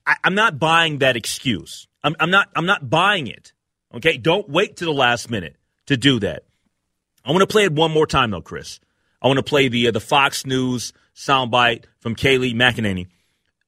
I 0.06 0.16
am 0.24 0.36
not 0.36 0.60
buying 0.60 1.00
that 1.00 1.18
excuse. 1.18 1.88
I'm, 2.04 2.16
I'm 2.20 2.32
not 2.32 2.50
I'm 2.56 2.66
not 2.66 2.90
buying 2.90 3.28
it. 3.28 3.54
Okay, 3.94 4.18
don't 4.18 4.48
wait 4.48 4.78
to 4.78 4.86
the 4.86 4.94
last 4.94 5.30
minute 5.30 5.58
to 5.88 5.98
do 5.98 6.20
that. 6.20 6.46
I 7.26 7.32
want 7.32 7.42
to 7.42 7.48
play 7.48 7.66
it 7.66 7.74
one 7.74 7.92
more 7.92 8.08
time 8.08 8.32
though, 8.32 8.42
Chris. 8.42 8.80
I 9.22 9.28
want 9.28 9.38
to 9.38 9.44
play 9.44 9.68
the 9.68 9.88
uh, 9.88 9.92
the 9.92 10.00
Fox 10.00 10.46
News 10.46 10.94
soundbite 11.16 11.86
from 12.00 12.16
Kayleigh 12.16 12.56
McEnany 12.56 13.08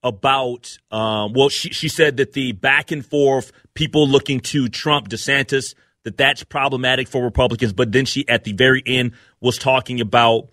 about 0.03 0.77
um, 0.91 1.33
well, 1.33 1.50
she 1.50 1.69
she 1.69 1.89
said 1.89 2.17
that 2.17 2.33
the 2.33 2.51
back 2.51 2.91
and 2.91 3.05
forth 3.05 3.51
people 3.74 4.07
looking 4.07 4.39
to 4.41 4.67
Trump 4.69 5.10
DeSantis 5.10 5.75
that 6.03 6.17
that's 6.17 6.43
problematic 6.43 7.07
for 7.07 7.24
Republicans, 7.24 7.74
but 7.74 7.91
then 7.91 8.05
she 8.05 8.27
at 8.27 8.43
the 8.43 8.53
very 8.53 8.83
end 8.86 9.13
was 9.39 9.57
talking 9.57 10.01
about 10.01 10.50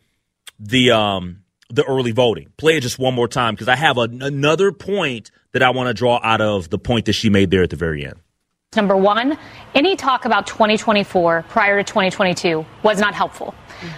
the 0.58 0.90
um 0.92 1.42
the 1.68 1.84
early 1.84 2.12
voting. 2.12 2.52
Play 2.56 2.76
it 2.76 2.80
just 2.80 2.98
one 2.98 3.14
more 3.14 3.28
time 3.28 3.54
because 3.54 3.68
I 3.68 3.76
have 3.76 3.96
a, 3.98 4.02
another 4.02 4.72
point 4.72 5.30
that 5.52 5.62
I 5.62 5.70
want 5.70 5.88
to 5.88 5.94
draw 5.94 6.20
out 6.22 6.40
of 6.40 6.70
the 6.70 6.78
point 6.78 7.06
that 7.06 7.12
she 7.12 7.30
made 7.30 7.50
there 7.50 7.62
at 7.62 7.70
the 7.70 7.76
very 7.76 8.04
end. 8.04 8.16
Number 8.76 8.96
one, 8.96 9.36
any 9.74 9.96
talk 9.96 10.24
about 10.24 10.46
2024 10.46 11.44
prior 11.48 11.82
to 11.82 11.84
2022 11.84 12.64
was 12.84 13.00
not 13.00 13.14
helpful. 13.14 13.52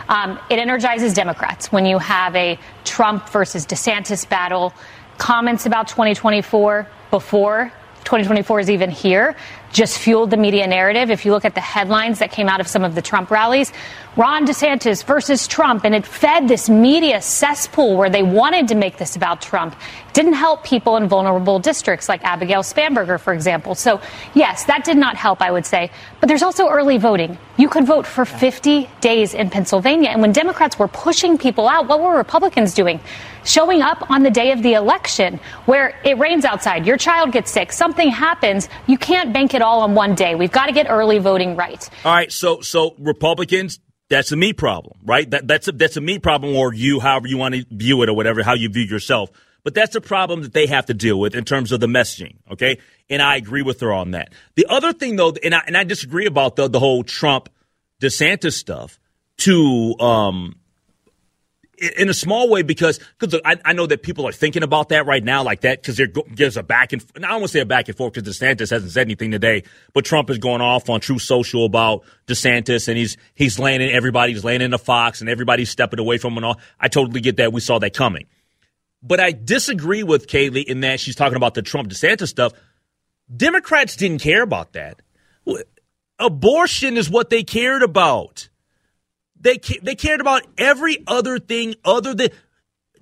Um, 0.09 0.39
it 0.49 0.59
energizes 0.59 1.13
Democrats 1.13 1.71
when 1.71 1.85
you 1.85 1.99
have 1.99 2.35
a 2.35 2.59
Trump 2.85 3.29
versus 3.29 3.67
DeSantis 3.67 4.27
battle, 4.27 4.73
comments 5.19 5.67
about 5.67 5.89
2024 5.89 6.87
before 7.11 7.73
2024 8.05 8.61
is 8.61 8.71
even 8.71 8.91
here 8.91 9.37
just 9.73 9.99
fueled 9.99 10.31
the 10.31 10.37
media 10.37 10.67
narrative. 10.67 11.11
If 11.11 11.25
you 11.25 11.33
look 11.33 11.45
at 11.45 11.55
the 11.55 11.61
headlines 11.61 12.19
that 12.19 12.31
came 12.31 12.49
out 12.49 12.61
of 12.61 12.69
some 12.69 12.85
of 12.85 12.95
the 12.95 13.03
Trump 13.03 13.31
rallies, 13.31 13.73
Ron 14.15 14.47
DeSantis 14.47 15.03
versus 15.05 15.49
Trump, 15.49 15.85
and 15.85 15.95
it 15.95 16.05
fed 16.05 16.47
this 16.47 16.69
media 16.69 17.23
cesspool 17.23 17.97
where 17.97 18.11
they 18.11 18.23
wanted 18.23 18.69
to 18.69 18.75
make 18.75 18.99
this 18.99 19.17
about 19.17 19.41
Trump. 19.41 19.75
Didn't 20.13 20.35
help 20.35 20.65
people 20.65 20.99
in 20.99 21.09
vulnerable 21.09 21.59
districts 21.59 22.11
like 22.11 22.23
Abigail 22.23 22.61
Spanberger, 22.61 23.19
for 23.19 23.33
example. 23.33 23.75
So, 23.75 24.03
yes, 24.35 24.65
that 24.65 24.85
did 24.85 24.99
not 24.99 25.17
help, 25.17 25.41
I 25.41 25.51
would 25.51 25.65
say. 25.65 25.91
But 26.21 26.29
there's 26.29 26.43
also 26.43 26.69
early 26.69 26.99
voting. 26.99 27.39
You 27.57 27.71
could 27.71 27.87
vote 27.87 28.07
for 28.07 28.27
50 28.27 28.87
days 29.01 29.33
in 29.33 29.49
Pennsylvania. 29.49 30.11
And 30.11 30.21
when 30.21 30.33
Democrats 30.33 30.79
were 30.79 30.89
pushing 30.89 31.39
people 31.39 31.67
out, 31.67 31.89
what 31.89 32.03
were 32.03 32.15
Republicans 32.15 32.75
doing? 32.75 33.01
Showing 33.45 33.81
up 33.81 34.11
on 34.11 34.23
the 34.23 34.31
day 34.31 34.53
of 34.53 34.63
the 34.63 34.75
election 34.75 35.41
where 35.65 35.99
it 36.05 36.19
rains 36.19 36.45
outside, 36.45 36.87
your 36.87 36.99
child 36.99 37.33
gets 37.33 37.51
sick, 37.51 37.73
something 37.73 38.11
happens, 38.11 38.69
you 38.87 38.99
can't 38.99 39.33
bank 39.33 39.55
it 39.55 39.63
all 39.63 39.81
on 39.81 39.95
one 39.95 40.15
day. 40.15 40.35
We've 40.35 40.53
got 40.53 40.67
to 40.67 40.73
get 40.73 40.87
early 40.91 41.19
voting 41.19 41.57
right. 41.57 41.89
All 42.05 42.13
right, 42.13 42.31
so 42.31 42.61
so 42.61 42.95
Republicans, 42.99 43.81
that's 44.13 44.31
a 44.31 44.37
me 44.37 44.53
problem, 44.53 44.99
right? 45.05 45.29
That 45.31 45.49
that's 45.49 45.69
a 45.69 45.73
that's 45.73 45.97
a 45.97 46.01
me 46.01 46.19
problem, 46.19 46.55
or 46.55 46.75
you, 46.75 47.01
however 47.01 47.27
you 47.27 47.39
want 47.39 47.55
to 47.55 47.65
view 47.71 48.03
it, 48.03 48.09
or 48.09 48.15
whatever 48.15 48.43
how 48.43 48.55
you 48.55 48.69
view 48.69 48.85
yourself. 48.85 49.31
But 49.65 49.75
that's 49.75 49.95
a 49.95 50.01
problem 50.01 50.43
that 50.43 50.53
they 50.53 50.67
have 50.67 50.87
to 50.87 50.95
deal 50.95 51.19
with 51.19 51.35
in 51.35 51.45
terms 51.45 51.73
of 51.73 51.81
the 51.81 51.87
messaging, 51.87 52.35
okay? 52.51 52.79
And 53.09 53.23
I 53.23 53.37
agree 53.37 53.63
with 53.63 53.81
her 53.81 53.93
on 53.93 54.11
that. 54.11 54.33
The 54.57 54.67
other 54.69 54.93
thing, 54.93 55.17
though, 55.17 55.33
and 55.43 55.55
I 55.55 55.63
and 55.67 55.77
I 55.77 55.85
disagree 55.85 56.27
about 56.27 56.57
the 56.57 56.69
the 56.69 56.79
whole 56.79 57.05
Trump 57.05 57.49
DeSantis 58.01 58.53
stuff. 58.53 58.99
To 59.39 59.99
um, 59.99 60.57
in 61.83 62.09
a 62.09 62.15
small 62.15 62.49
way 62.49 62.63
because 62.63 63.01
because 63.19 63.41
I, 63.45 63.57
I, 63.65 63.73
know 63.73 63.87
that 63.87 64.03
people 64.03 64.29
are 64.29 64.33
thinking 64.33 64.63
about 64.63 64.91
that 64.91 65.05
right 65.05 65.23
now 65.23 65.43
like 65.43 65.63
that 65.63 65.83
because 65.83 66.01
there's 66.33 66.57
a 66.57 66.63
back 66.63 66.93
and 66.93 67.05
I 67.17 67.21
don't 67.21 67.31
want 67.41 67.45
to 67.45 67.49
say 67.49 67.61
a 67.61 67.67
back 67.67 67.89
and 67.89 67.97
forth 67.97 68.13
because 68.13 68.39
DeSantis 68.39 68.71
hasn't 68.71 68.93
said 68.93 69.07
anything 69.07 69.33
today, 69.33 69.65
but 69.93 70.05
Trump 70.05 70.31
is 70.31 70.39
going 70.39 70.61
off 70.61 70.89
on 70.89 71.01
Truth 71.01 71.23
Social 71.23 71.65
about 71.65 72.05
DeSantis 72.29 72.87
and 72.87 72.97
he's 72.97 73.17
he's 73.35 73.59
landing 73.59 73.91
everybody's 73.91 74.45
landing 74.45 74.71
the 74.71 74.79
Fox 74.79 75.21
and 75.21 75.29
everybody's 75.29 75.71
stepping 75.71 75.99
away 75.99 76.19
from 76.19 76.35
him 76.35 76.39
and 76.39 76.47
all. 76.47 76.61
I 76.79 76.87
totally 76.87 77.21
get 77.21 77.39
that. 77.39 77.53
We 77.53 77.61
saw 77.61 77.81
that 77.81 77.95
coming, 77.95 78.27
but 79.03 79.19
I 79.19 79.33
disagree 79.33 80.05
with 80.05 80.29
Kayleigh 80.29 80.65
in 80.65 80.81
that 80.81 81.01
she's 81.01 81.17
talking 81.17 81.37
about 81.37 81.55
the 81.55 81.63
Trump 81.63 81.89
DeSantis 81.89 82.29
stuff. 82.29 82.53
Democrats 83.37 83.97
didn't 83.97 84.21
care 84.21 84.43
about 84.43 84.75
that. 84.75 85.03
Abortion 86.21 86.97
is 86.97 87.11
what 87.11 87.31
they 87.31 87.43
cared 87.43 87.83
about. 87.83 88.49
They 89.43 89.59
they 89.83 89.95
cared 89.95 90.21
about 90.21 90.43
every 90.57 91.03
other 91.07 91.39
thing 91.39 91.75
other 91.85 92.15
than 92.15 92.31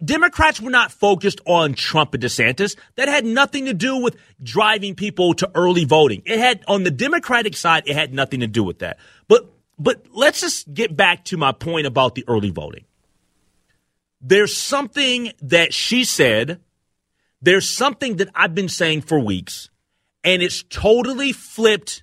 Democrats 0.03 0.61
were 0.61 0.71
not 0.71 0.91
focused 0.91 1.41
on 1.45 1.75
Trump 1.75 2.15
and 2.15 2.23
DeSantis. 2.23 2.77
That 2.97 3.09
had 3.09 3.25
nothing 3.27 3.67
to 3.67 3.75
do 3.75 3.99
with 3.99 4.17
driving 4.43 4.95
people 4.95 5.35
to 5.35 5.51
early 5.55 5.85
voting. 5.85 6.23
It 6.25 6.39
had 6.39 6.65
on 6.67 6.85
the 6.85 6.91
Democratic 6.91 7.55
side, 7.57 7.85
it 7.87 7.95
had 7.95 8.15
nothing 8.15 8.41
to 8.41 8.47
do 8.47 8.65
with 8.65 8.79
that. 8.79 8.99
But 9.29 9.53
but 9.79 10.07
let's 10.13 10.41
just 10.41 10.73
get 10.73 10.97
back 10.97 11.25
to 11.27 11.37
my 11.37 11.53
point 11.53 11.87
about 11.87 12.15
the 12.15 12.25
early 12.27 12.51
voting. 12.51 12.85
There's 14.21 14.55
something 14.55 15.33
that 15.41 15.73
she 15.73 16.05
said, 16.05 16.61
there's 17.41 17.69
something 17.69 18.17
that 18.17 18.29
I've 18.35 18.55
been 18.55 18.69
saying 18.69 19.03
for 19.03 19.19
weeks, 19.19 19.71
and 20.23 20.43
it's 20.43 20.63
totally 20.63 21.33
flipped 21.33 22.03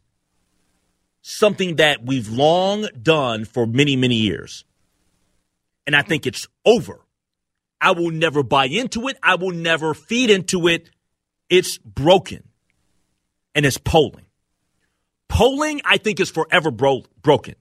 something 1.28 1.76
that 1.76 2.06
we've 2.06 2.30
long 2.30 2.88
done 3.02 3.44
for 3.44 3.68
many, 3.68 3.98
many 3.98 4.16
years. 4.16 4.64
And 5.86 5.94
I 5.94 6.02
think 6.02 6.26
it's 6.26 6.48
over. 6.66 7.02
I 7.82 7.92
will 7.92 8.12
never 8.12 8.44
buy 8.44 8.66
into 8.66 9.10
it. 9.10 9.18
I 9.22 9.36
will 9.36 9.52
never 9.52 9.94
feed 9.94 10.30
into 10.30 10.70
it. 10.70 10.90
It's 11.50 11.78
broken. 11.80 12.48
And 13.54 13.66
it's 13.66 13.78
polling. 13.78 14.26
Polling, 15.28 15.82
I 15.84 15.98
think, 15.98 16.22
is 16.22 16.30
forever 16.30 16.72
bro- 16.72 17.04
broken. 17.22 17.56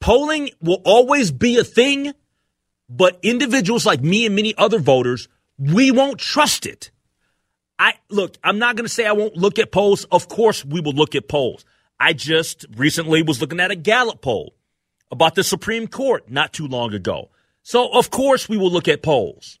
Polling 0.00 0.50
will 0.62 0.80
always 0.84 1.30
be 1.30 1.58
a 1.58 1.64
thing, 1.64 2.12
but 2.88 3.18
individuals 3.22 3.84
like 3.84 4.00
me 4.00 4.24
and 4.24 4.34
many 4.34 4.54
other 4.56 4.78
voters, 4.78 5.28
we 5.58 5.90
won't 5.90 6.18
trust 6.18 6.64
it. 6.64 6.90
I 7.78 7.94
look, 8.08 8.38
I'm 8.42 8.58
not 8.58 8.76
going 8.76 8.86
to 8.86 8.92
say 8.92 9.04
I 9.04 9.12
won't 9.12 9.36
look 9.36 9.58
at 9.58 9.72
polls. 9.72 10.04
Of 10.04 10.28
course, 10.28 10.64
we 10.64 10.80
will 10.80 10.92
look 10.92 11.14
at 11.14 11.28
polls. 11.28 11.66
I 11.98 12.12
just 12.12 12.66
recently 12.76 13.22
was 13.22 13.40
looking 13.40 13.60
at 13.60 13.70
a 13.70 13.76
Gallup 13.76 14.20
poll 14.20 14.54
about 15.10 15.34
the 15.34 15.44
Supreme 15.44 15.86
Court 15.86 16.30
not 16.30 16.52
too 16.52 16.66
long 16.66 16.92
ago. 16.92 17.30
So, 17.62 17.88
of 17.92 18.10
course, 18.10 18.48
we 18.48 18.56
will 18.56 18.70
look 18.70 18.88
at 18.88 19.02
polls. 19.02 19.58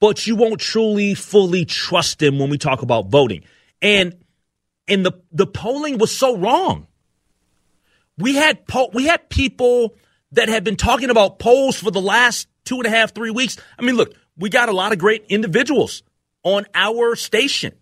But 0.00 0.26
you 0.26 0.34
won't 0.34 0.60
truly, 0.60 1.14
fully 1.14 1.64
trust 1.64 2.18
them 2.18 2.38
when 2.38 2.50
we 2.50 2.58
talk 2.58 2.82
about 2.82 3.06
voting. 3.06 3.44
And 3.80 4.16
and 4.88 5.06
the, 5.06 5.12
the 5.30 5.46
polling 5.46 5.98
was 5.98 6.16
so 6.16 6.36
wrong. 6.36 6.88
We 8.18 8.34
had 8.34 8.66
po- 8.66 8.90
we 8.92 9.06
had 9.06 9.28
people 9.28 9.94
that 10.32 10.48
had 10.48 10.64
been 10.64 10.76
talking 10.76 11.10
about 11.10 11.38
polls 11.38 11.76
for 11.76 11.90
the 11.90 12.00
last 12.00 12.48
two 12.64 12.78
and 12.78 12.86
a 12.86 12.90
half, 12.90 13.14
three 13.14 13.30
weeks. 13.30 13.56
I 13.78 13.82
mean, 13.82 13.96
look, 13.96 14.14
we 14.36 14.48
got 14.50 14.68
a 14.68 14.72
lot 14.72 14.92
of 14.92 14.98
great 14.98 15.26
individuals 15.28 16.02
on 16.42 16.66
our 16.74 17.14
station 17.14 17.74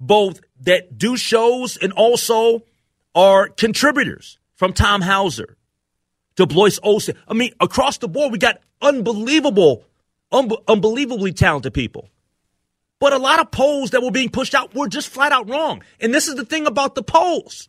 both 0.00 0.40
that 0.60 0.98
do 0.98 1.16
shows 1.16 1.76
and 1.76 1.92
also 1.92 2.62
are 3.14 3.48
contributors 3.48 4.38
from 4.54 4.72
Tom 4.72 5.00
Hauser 5.00 5.56
to 6.36 6.46
Blois 6.46 6.78
Olson. 6.82 7.16
I 7.26 7.34
mean, 7.34 7.52
across 7.60 7.98
the 7.98 8.08
board, 8.08 8.32
we 8.32 8.38
got 8.38 8.60
unbelievable, 8.80 9.84
un- 10.30 10.50
unbelievably 10.68 11.32
talented 11.32 11.74
people. 11.74 12.10
But 12.98 13.12
a 13.12 13.18
lot 13.18 13.40
of 13.40 13.50
polls 13.50 13.90
that 13.90 14.02
were 14.02 14.10
being 14.10 14.30
pushed 14.30 14.54
out 14.54 14.74
were 14.74 14.88
just 14.88 15.08
flat 15.08 15.32
out 15.32 15.48
wrong. 15.48 15.82
And 16.00 16.14
this 16.14 16.28
is 16.28 16.34
the 16.34 16.44
thing 16.44 16.66
about 16.66 16.94
the 16.94 17.02
polls. 17.02 17.68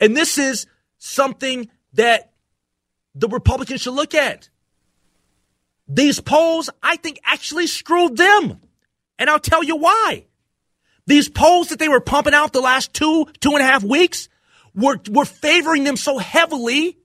And 0.00 0.16
this 0.16 0.38
is 0.38 0.66
something 0.98 1.68
that 1.92 2.32
the 3.14 3.28
Republicans 3.28 3.82
should 3.82 3.94
look 3.94 4.14
at. 4.14 4.48
These 5.86 6.20
polls, 6.20 6.70
I 6.82 6.96
think, 6.96 7.20
actually 7.24 7.66
screwed 7.66 8.16
them. 8.16 8.60
And 9.18 9.28
I'll 9.28 9.40
tell 9.40 9.62
you 9.62 9.76
why. 9.76 10.26
These 11.06 11.28
polls 11.28 11.68
that 11.68 11.78
they 11.78 11.88
were 11.88 12.00
pumping 12.00 12.34
out 12.34 12.52
the 12.52 12.60
last 12.60 12.92
two, 12.92 13.26
two 13.40 13.52
and 13.52 13.60
a 13.60 13.64
half 13.64 13.82
weeks 13.82 14.28
were, 14.74 15.00
were 15.10 15.24
favoring 15.24 15.84
them 15.84 15.96
so 15.96 16.18
heavily 16.18 16.98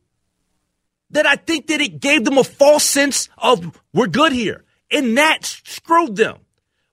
that 1.12 1.26
I 1.26 1.36
think 1.36 1.68
that 1.68 1.82
it 1.82 2.00
gave 2.00 2.26
them 2.26 2.38
a 2.38 2.44
false 2.44 2.84
sense 2.84 3.30
of 3.38 3.80
we're 3.94 4.08
good 4.08 4.32
here. 4.32 4.64
And 4.92 5.18
that 5.18 5.46
screwed 5.46 6.16
them. 6.16 6.38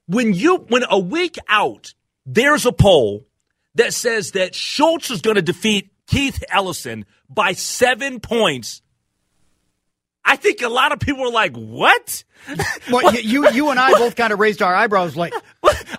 When 0.06 0.32
you, 0.32 0.56
when 0.56 0.84
a 0.88 0.98
week 0.98 1.36
out, 1.48 1.94
there's 2.26 2.66
a 2.66 2.72
poll 2.72 3.26
that 3.74 3.92
says 3.94 4.32
that 4.32 4.54
Schultz 4.54 5.10
is 5.10 5.20
going 5.20 5.36
to 5.36 5.42
defeat 5.42 5.90
Keith 6.06 6.42
Ellison 6.50 7.04
by 7.28 7.52
seven 7.52 8.20
points. 8.20 8.82
I 10.24 10.36
think 10.36 10.62
a 10.62 10.68
lot 10.68 10.92
of 10.92 11.00
people 11.00 11.22
were 11.22 11.30
like, 11.30 11.56
"What?" 11.56 12.24
Well, 12.90 13.14
you 13.22 13.50
you 13.50 13.70
and 13.70 13.80
I 13.80 13.92
both 13.92 14.14
kind 14.14 14.32
of 14.32 14.38
raised 14.38 14.62
our 14.62 14.74
eyebrows, 14.74 15.16
like 15.16 15.32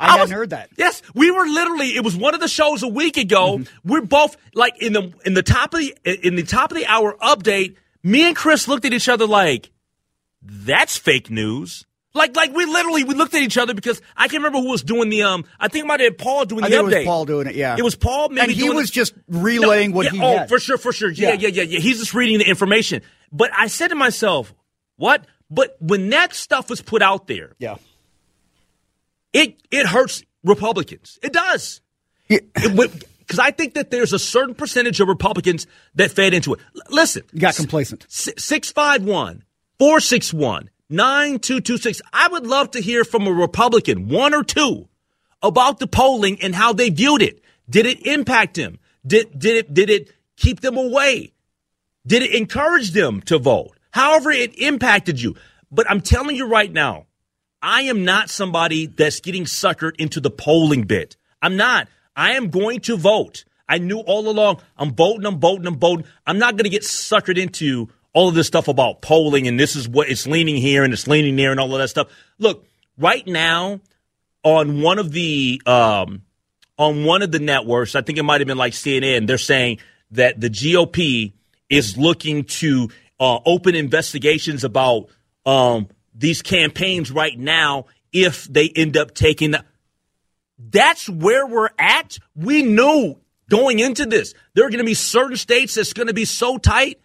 I, 0.04 0.12
hadn't 0.12 0.22
was- 0.22 0.32
heard 0.32 0.50
that. 0.52 0.70
Yes, 0.78 1.02
we 1.16 1.32
were 1.32 1.46
literally. 1.46 1.96
It 1.96 2.04
was 2.04 2.16
one 2.16 2.34
of 2.34 2.40
the 2.42 2.48
shows 2.48 2.84
a 2.84 2.88
week 2.88 3.18
ago. 3.18 3.62
We're 3.84 4.02
both 4.02 4.38
like 4.54 4.82
in 4.82 4.94
the 4.94 5.12
in 5.26 5.34
the 5.34 5.44
top 5.44 5.74
of 5.74 5.80
the 5.80 5.96
in 6.28 6.36
the 6.36 6.44
top 6.44 6.72
of 6.72 6.78
the 6.78 6.86
hour 6.86 7.16
update. 7.22 7.76
Me 8.04 8.26
and 8.28 8.36
Chris 8.36 8.68
looked 8.68 8.86
at 8.86 8.94
each 8.94 9.08
other 9.10 9.26
like, 9.26 9.72
"That's 10.42 10.98
fake 10.98 11.30
news." 11.30 11.86
Like 12.16 12.36
like 12.36 12.54
we 12.54 12.66
literally 12.66 13.04
we 13.04 13.16
looked 13.16 13.34
at 13.34 13.42
each 13.42 13.58
other 13.58 13.74
because 13.74 14.00
I 14.16 14.28
can't 14.28 14.44
remember 14.44 14.60
who 14.60 14.70
was 14.70 14.84
doing 14.84 15.10
the 15.10 15.24
um. 15.24 15.46
I 15.60 15.68
think 15.68 15.86
it 15.86 15.88
might 15.88 16.00
have 16.00 16.16
been 16.16 16.24
Paul 16.24 16.46
doing 16.46 16.64
I 16.64 16.70
the 16.70 16.76
think 16.78 16.90
update. 16.90 16.92
it 16.94 16.98
was 17.00 17.06
Paul 17.06 17.26
doing 17.26 17.48
it. 17.48 17.56
Yeah, 17.56 17.76
It 17.78 17.82
was 17.84 17.96
Paul. 17.96 18.30
Maybe 18.30 18.42
and 18.42 18.52
he 18.52 18.70
was 18.70 18.92
just 18.92 19.14
relaying 19.28 19.92
No, 19.92 19.98
what 19.98 20.06
yeah, 20.06 20.12
he 20.12 20.22
oh, 20.22 20.38
had. 20.40 20.50
for 20.50 20.60
sure, 20.60 20.78
for 20.78 20.94
sure. 20.94 21.10
Yeah, 21.10 21.30
Yeah. 21.30 21.34
yeah, 21.40 21.48
yeah, 21.48 21.64
yeah. 21.64 21.80
He's 21.80 21.98
just 22.00 22.14
reading 22.14 22.38
the 22.38 22.48
information. 22.48 23.02
But 23.32 23.50
I 23.58 23.66
said 23.66 23.88
to 23.88 23.96
myself, 23.96 24.54
"What?" 24.98 25.26
But 25.50 25.76
when 25.80 26.10
that 26.12 26.36
stuff 26.36 26.70
was 26.70 26.82
put 26.82 27.02
out 27.02 27.26
there, 27.28 27.54
Yeah, 27.58 27.78
it 29.34 29.62
it 29.72 29.88
hurts 29.88 30.24
Republicans. 30.44 31.20
It 31.22 31.34
does. 31.34 31.82
Yeah. 32.30 32.40
Because 32.54 33.40
I 33.40 33.52
think 33.52 33.74
that 33.76 33.90
there's 33.90 34.14
a 34.14 34.20
certain 34.20 34.54
percentage 34.54 35.00
of 35.00 35.08
Republicans 35.08 35.66
that 35.96 36.12
fed 36.12 36.34
into 36.34 36.54
it. 36.54 36.60
L- 36.76 36.82
listen, 36.90 37.24
you 37.32 37.40
got 37.40 37.56
complacent. 37.56 38.06
651 38.10 39.44
461 39.80 40.70
9226. 40.90 42.02
I 42.12 42.28
would 42.28 42.46
love 42.46 42.72
to 42.72 42.82
hear 42.82 43.04
from 43.04 43.26
a 43.26 43.32
Republican, 43.32 44.10
one 44.10 44.34
or 44.34 44.44
two, 44.44 44.88
about 45.42 45.80
the 45.80 45.88
polling 45.88 46.42
and 46.42 46.54
how 46.54 46.74
they 46.74 46.90
viewed 46.90 47.22
it. 47.22 47.42
Did 47.70 47.86
it 47.86 48.06
impact 48.06 48.56
them? 48.56 48.80
Did, 49.06 49.38
did, 49.38 49.58
it, 49.58 49.74
did 49.74 49.90
it 49.90 50.12
keep 50.38 50.62
them 50.62 50.78
away? 50.78 51.34
Did 52.06 52.22
it 52.22 52.36
encourage 52.36 52.92
them 52.92 53.22
to 53.24 53.40
vote? 53.40 53.72
However, 53.92 54.32
it 54.32 54.58
impacted 54.60 55.22
you. 55.22 55.36
But 55.72 55.90
I'm 55.90 56.02
telling 56.02 56.36
you 56.36 56.48
right 56.48 56.72
now, 56.72 57.08
I 57.64 57.84
am 57.84 58.04
not 58.04 58.30
somebody 58.30 58.88
that's 58.88 59.22
getting 59.22 59.46
suckered 59.46 59.96
into 59.98 60.20
the 60.20 60.30
polling 60.30 60.84
bit. 60.84 61.16
I'm 61.42 61.56
not. 61.56 61.88
I 62.14 62.34
am 62.34 62.50
going 62.50 62.82
to 62.82 62.98
vote. 62.98 63.46
I 63.70 63.78
knew 63.78 64.00
all 64.00 64.30
along 64.30 64.62
I'm 64.78 64.94
voting, 64.94 65.26
I'm 65.26 65.40
voting, 65.40 65.66
I'm 65.66 65.80
voting. 65.80 66.06
I'm 66.28 66.38
not 66.38 66.58
going 66.58 66.66
to 66.66 66.70
get 66.70 66.84
suckered 66.84 67.38
into 67.38 67.88
all 68.12 68.28
of 68.28 68.36
this 68.36 68.48
stuff 68.48 68.68
about 68.68 69.02
polling 69.02 69.48
and 69.48 69.58
this 69.58 69.78
is 69.78 69.88
what 69.88 70.10
it's 70.10 70.28
leaning 70.28 70.58
here 70.58 70.84
and 70.84 70.94
it's 70.94 71.08
leaning 71.08 71.38
there 71.38 71.52
and 71.52 71.60
all 71.60 71.74
of 71.74 71.80
that 71.80 71.88
stuff. 71.88 72.10
Look, 72.38 72.68
right 72.98 73.26
now 73.26 73.80
on 74.44 74.82
one 74.82 75.00
of 75.00 75.14
the 75.14 75.62
um, 75.66 76.24
on 76.78 77.06
one 77.06 77.22
of 77.22 77.32
the 77.32 77.40
networks, 77.40 77.96
I 77.96 78.02
think 78.02 78.20
it 78.20 78.24
might 78.24 78.42
have 78.42 78.48
been 78.48 78.58
like 78.58 78.74
CNN, 78.74 79.26
they're 79.26 79.38
saying 79.38 79.80
that 80.12 80.40
the 80.40 80.50
GOP 80.50 81.32
is 81.70 81.98
looking 81.98 82.44
to 82.44 82.90
uh, 83.20 83.40
open 83.46 83.74
investigations 83.74 84.66
about 84.66 85.08
um, 85.46 85.88
these 86.16 86.42
campaigns 86.42 87.12
right 87.12 87.38
now 87.38 87.86
if 88.12 88.46
they 88.46 88.70
end 88.70 88.98
up 88.98 89.14
taking 89.14 89.52
the. 89.52 89.66
That's 90.58 91.10
where 91.10 91.46
we're 91.46 91.70
at. 91.78 92.18
We 92.36 92.64
knew 92.64 93.16
going 93.50 93.80
into 93.80 94.06
this, 94.06 94.34
there 94.54 94.66
are 94.66 94.70
going 94.70 94.80
to 94.80 94.86
be 94.86 94.94
certain 94.94 95.38
states 95.38 95.76
that's 95.76 95.94
going 95.94 96.08
to 96.08 96.14
be 96.14 96.26
so 96.26 96.58
tight. 96.58 97.00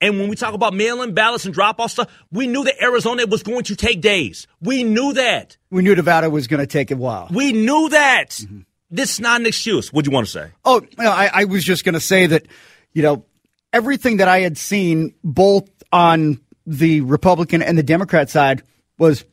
And 0.00 0.18
when 0.18 0.28
we 0.28 0.34
talk 0.34 0.54
about 0.54 0.74
mail 0.74 1.02
in 1.02 1.14
ballots 1.14 1.44
and 1.44 1.54
drop 1.54 1.78
off 1.78 1.92
stuff, 1.92 2.12
we 2.32 2.48
knew 2.48 2.64
that 2.64 2.82
Arizona 2.82 3.24
was 3.26 3.44
going 3.44 3.64
to 3.64 3.76
take 3.76 4.00
days. 4.00 4.48
We 4.60 4.82
knew 4.82 5.12
that. 5.12 5.56
We 5.70 5.82
knew 5.82 5.94
Nevada 5.94 6.28
was 6.28 6.48
going 6.48 6.60
to 6.60 6.66
take 6.66 6.90
a 6.90 6.96
while. 6.96 7.28
We 7.30 7.52
knew 7.52 7.88
that. 7.90 8.30
Mm-hmm. 8.30 8.60
This 8.90 9.12
is 9.12 9.20
not 9.20 9.40
an 9.40 9.46
excuse. 9.46 9.92
What 9.92 10.04
do 10.04 10.10
you 10.10 10.14
want 10.14 10.26
to 10.26 10.32
say? 10.32 10.50
Oh, 10.64 10.82
no, 10.98 11.10
I, 11.10 11.30
I 11.32 11.44
was 11.44 11.62
just 11.62 11.84
going 11.84 11.94
to 11.94 12.00
say 12.00 12.26
that, 12.26 12.46
you 12.92 13.02
know, 13.02 13.24
everything 13.72 14.16
that 14.16 14.28
I 14.28 14.40
had 14.40 14.58
seen 14.58 15.14
both 15.22 15.70
on 15.92 16.40
the 16.66 17.00
Republican 17.02 17.62
and 17.62 17.76
the 17.76 17.82
Democrat 17.82 18.30
side 18.30 18.62
was 18.98 19.24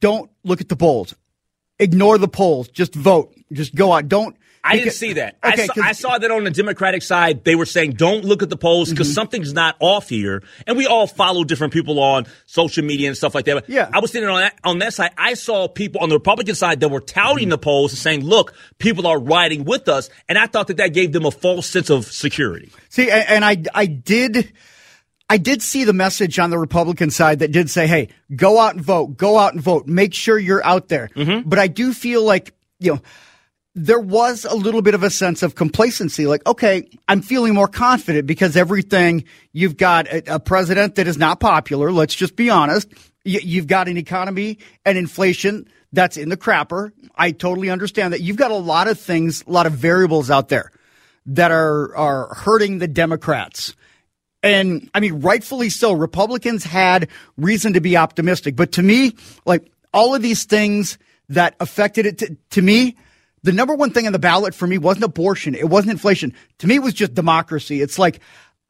don't 0.00 0.30
look 0.44 0.60
at 0.60 0.68
the 0.68 0.76
polls, 0.76 1.14
ignore 1.78 2.18
the 2.18 2.28
polls, 2.28 2.68
just 2.68 2.94
vote, 2.94 3.34
just 3.52 3.74
go 3.74 3.92
out. 3.92 4.08
Don't. 4.08 4.36
I 4.62 4.76
didn't 4.76 4.92
see 4.92 5.14
that. 5.14 5.38
Okay, 5.42 5.62
I, 5.62 5.66
saw, 5.66 5.82
I 5.82 5.92
saw 5.92 6.18
that 6.18 6.30
on 6.30 6.44
the 6.44 6.50
Democratic 6.50 7.02
side. 7.02 7.44
They 7.44 7.54
were 7.54 7.64
saying, 7.64 7.92
don't 7.92 8.26
look 8.26 8.42
at 8.42 8.50
the 8.50 8.58
polls 8.58 8.90
because 8.90 9.08
mm-hmm. 9.08 9.14
something's 9.14 9.54
not 9.54 9.74
off 9.80 10.10
here. 10.10 10.42
And 10.66 10.76
we 10.76 10.86
all 10.86 11.06
follow 11.06 11.44
different 11.44 11.72
people 11.72 11.98
on 11.98 12.26
social 12.44 12.84
media 12.84 13.08
and 13.08 13.16
stuff 13.16 13.34
like 13.34 13.46
that. 13.46 13.54
But 13.54 13.70
Yeah. 13.70 13.88
I 13.90 14.00
was 14.00 14.12
sitting 14.12 14.28
on 14.28 14.40
that, 14.40 14.58
on 14.62 14.78
that 14.80 14.92
side. 14.92 15.12
I 15.16 15.32
saw 15.32 15.66
people 15.66 16.02
on 16.02 16.10
the 16.10 16.16
Republican 16.16 16.54
side 16.54 16.80
that 16.80 16.90
were 16.90 17.00
touting 17.00 17.44
mm-hmm. 17.44 17.50
the 17.52 17.58
polls 17.58 17.92
and 17.92 17.98
saying, 17.98 18.22
look, 18.22 18.52
people 18.76 19.06
are 19.06 19.18
riding 19.18 19.64
with 19.64 19.88
us. 19.88 20.10
And 20.28 20.36
I 20.36 20.46
thought 20.46 20.66
that 20.66 20.76
that 20.76 20.92
gave 20.92 21.12
them 21.12 21.24
a 21.24 21.30
false 21.30 21.66
sense 21.66 21.88
of 21.88 22.04
security. 22.04 22.70
See, 22.90 23.10
and 23.10 23.42
I, 23.42 23.62
I 23.74 23.86
did, 23.86 24.52
I 25.30 25.38
did 25.38 25.62
see 25.62 25.84
the 25.84 25.92
message 25.92 26.40
on 26.40 26.50
the 26.50 26.58
Republican 26.58 27.10
side 27.10 27.38
that 27.38 27.52
did 27.52 27.70
say, 27.70 27.86
"Hey, 27.86 28.08
go 28.34 28.58
out 28.58 28.74
and 28.74 28.84
vote. 28.84 29.16
Go 29.16 29.38
out 29.38 29.54
and 29.54 29.62
vote. 29.62 29.86
Make 29.86 30.12
sure 30.12 30.36
you're 30.36 30.64
out 30.66 30.88
there." 30.88 31.08
Mm-hmm. 31.14 31.48
But 31.48 31.60
I 31.60 31.68
do 31.68 31.94
feel 31.94 32.24
like 32.24 32.52
you 32.80 32.94
know 32.94 33.00
there 33.76 34.00
was 34.00 34.44
a 34.44 34.56
little 34.56 34.82
bit 34.82 34.94
of 34.94 35.04
a 35.04 35.10
sense 35.10 35.44
of 35.44 35.54
complacency. 35.54 36.26
Like, 36.26 36.44
okay, 36.48 36.88
I'm 37.06 37.22
feeling 37.22 37.54
more 37.54 37.68
confident 37.68 38.26
because 38.26 38.56
everything 38.56 39.24
you've 39.52 39.76
got 39.76 40.08
a, 40.08 40.34
a 40.34 40.40
president 40.40 40.96
that 40.96 41.06
is 41.06 41.16
not 41.16 41.38
popular. 41.38 41.92
Let's 41.92 42.16
just 42.16 42.34
be 42.34 42.50
honest. 42.50 42.88
You, 43.24 43.38
you've 43.40 43.68
got 43.68 43.86
an 43.86 43.96
economy 43.96 44.58
and 44.84 44.98
inflation 44.98 45.68
that's 45.92 46.16
in 46.16 46.28
the 46.28 46.36
crapper. 46.36 46.90
I 47.14 47.30
totally 47.30 47.70
understand 47.70 48.14
that. 48.14 48.20
You've 48.20 48.36
got 48.36 48.50
a 48.50 48.56
lot 48.56 48.88
of 48.88 48.98
things, 48.98 49.44
a 49.46 49.52
lot 49.52 49.66
of 49.66 49.74
variables 49.74 50.28
out 50.28 50.48
there 50.48 50.72
that 51.26 51.52
are 51.52 51.94
are 51.94 52.34
hurting 52.34 52.78
the 52.78 52.88
Democrats. 52.88 53.76
And 54.42 54.90
I 54.94 55.00
mean, 55.00 55.20
rightfully 55.20 55.68
so. 55.68 55.92
Republicans 55.92 56.64
had 56.64 57.08
reason 57.36 57.74
to 57.74 57.80
be 57.80 57.96
optimistic. 57.96 58.56
But 58.56 58.72
to 58.72 58.82
me, 58.82 59.16
like 59.44 59.70
all 59.92 60.14
of 60.14 60.22
these 60.22 60.44
things 60.44 60.98
that 61.28 61.54
affected 61.60 62.06
it, 62.06 62.18
to, 62.18 62.36
to 62.50 62.62
me, 62.62 62.96
the 63.42 63.52
number 63.52 63.74
one 63.74 63.90
thing 63.90 64.06
on 64.06 64.12
the 64.12 64.18
ballot 64.18 64.54
for 64.54 64.66
me 64.66 64.78
wasn't 64.78 65.04
abortion. 65.04 65.54
It 65.54 65.68
wasn't 65.68 65.92
inflation. 65.92 66.34
To 66.58 66.66
me, 66.66 66.76
it 66.76 66.82
was 66.82 66.94
just 66.94 67.14
democracy. 67.14 67.80
It's 67.80 67.98
like, 67.98 68.20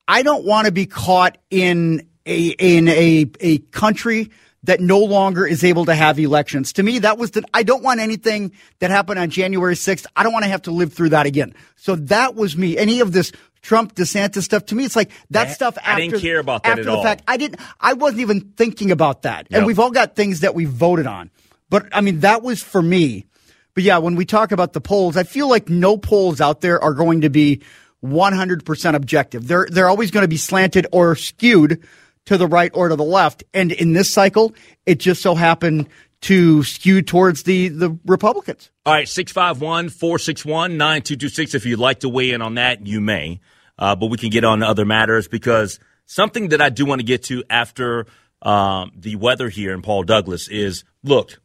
I 0.07 0.23
don't 0.23 0.45
want 0.45 0.67
to 0.67 0.73
be 0.73 0.87
caught 0.87 1.39
in 1.51 2.09
a, 2.27 2.49
in 2.49 2.89
a, 2.89 3.31
a 3.41 3.59
country 3.59 4.31
that 4.65 4.81
no 4.81 4.99
longer 4.99 5.47
is 5.47 5.65
able 5.65 5.87
to 5.87 5.95
have 5.95 6.19
elections. 6.19 6.75
To 6.75 6.83
me, 6.83 6.99
that 7.01 7.17
was 7.17 7.31
the, 7.31 7.45
I 7.55 7.63
don't 7.63 7.83
want 7.83 8.01
anything 8.01 8.53
that 8.81 8.91
happened 8.91 9.19
on 9.19 9.31
January 9.31 9.75
6th. 9.75 10.07
I 10.15 10.23
don't 10.23 10.33
want 10.33 10.45
to 10.45 10.51
have 10.51 10.63
to 10.63 10.71
live 10.71 10.93
through 10.93 11.11
that 11.11 11.27
again. 11.27 11.55
So 11.77 11.97
that 11.97 12.35
was 12.35 12.57
me. 12.57 12.77
Any 12.77 13.01
of 13.01 13.13
this 13.13 13.33
Trump 13.63 13.95
DeSantis 13.95 14.43
stuff 14.43 14.67
to 14.67 14.75
me, 14.75 14.85
it's 14.85 14.97
like 14.97 15.11
that 15.31 15.49
I- 15.49 15.53
stuff 15.53 15.77
I 15.85 15.93
after, 15.93 16.03
didn't 16.05 16.21
care 16.21 16.39
about 16.39 16.63
that 16.63 16.71
after 16.71 16.81
at 16.83 16.85
the 16.87 16.93
all. 16.93 17.03
fact. 17.03 17.23
I 17.29 17.37
didn't, 17.37 17.61
I 17.81 17.93
wasn't 17.93 18.21
even 18.23 18.41
thinking 18.57 18.91
about 18.91 19.23
that. 19.23 19.47
And 19.51 19.61
Yep. 19.63 19.67
we've 19.67 19.79
all 19.79 19.91
got 19.91 20.17
things 20.17 20.41
that 20.41 20.55
we 20.55 20.65
voted 20.65 21.07
on. 21.07 21.31
But 21.69 21.87
I 21.93 22.01
mean, 22.01 22.21
that 22.21 22.43
was 22.43 22.63
for 22.63 22.81
me. 22.83 23.27
But 23.75 23.85
yeah, 23.85 23.99
when 23.99 24.17
we 24.17 24.25
talk 24.25 24.51
about 24.51 24.73
the 24.73 24.81
polls, 24.81 25.17
I 25.17 25.23
feel 25.23 25.49
like 25.49 25.69
no 25.69 25.97
polls 25.97 26.41
out 26.41 26.61
there 26.61 26.83
are 26.83 26.95
going 26.95 27.21
to 27.21 27.31
be 27.31 27.61
100% 28.05 28.95
objective. 28.95 29.47
They're, 29.47 29.67
they're 29.71 29.89
always 29.89 30.11
going 30.11 30.25
to 30.25 30.29
be 30.29 30.37
slanted 30.37 30.87
or 30.93 31.15
skewed 31.15 31.83
to 32.27 32.37
the 32.37 32.47
right 32.47 32.71
or 32.75 32.89
to 32.89 32.97
the 32.97 33.05
left. 33.05 33.45
And 33.55 33.73
in 33.73 33.93
this 33.93 34.11
cycle, 34.11 34.55
it 34.87 34.99
just 34.99 35.23
so 35.23 35.35
happened 35.35 35.89
to 36.23 36.63
skew 36.63 37.03
towards 37.03 37.45
the, 37.45 37.69
the 37.69 37.99
Republicans. 38.05 38.71
All 38.85 38.93
right, 38.93 39.09
651 39.09 39.89
461 39.89 40.77
9226. 40.77 41.55
If 41.55 41.67
you'd 41.67 41.79
like 41.79 42.01
to 42.01 42.09
weigh 42.09 42.31
in 42.31 42.43
on 42.43 42.55
that, 42.55 42.87
you 42.87 43.01
may. 43.01 43.41
Uh, 43.79 43.97
but 43.97 44.07
we 44.07 44.19
can 44.19 44.29
get 44.29 44.45
on 44.45 44.63
other 44.63 44.85
matters 44.85 45.29
because 45.29 45.81
something 46.05 46.49
that 46.49 46.61
I 46.61 46.69
do 46.69 46.85
want 46.85 47.01
to 47.01 47.07
get 47.07 47.25
to 47.25 47.43
after 47.49 48.07
um, 48.43 48.93
the 48.97 49.17
weather 49.17 49.49
here 49.49 49.73
in 49.73 49.81
Paul 49.81 50.03
Douglas 50.03 50.49
is 50.49 50.85
look, 51.03 51.41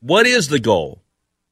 what 0.00 0.26
is 0.26 0.48
the 0.48 0.58
goal 0.58 1.02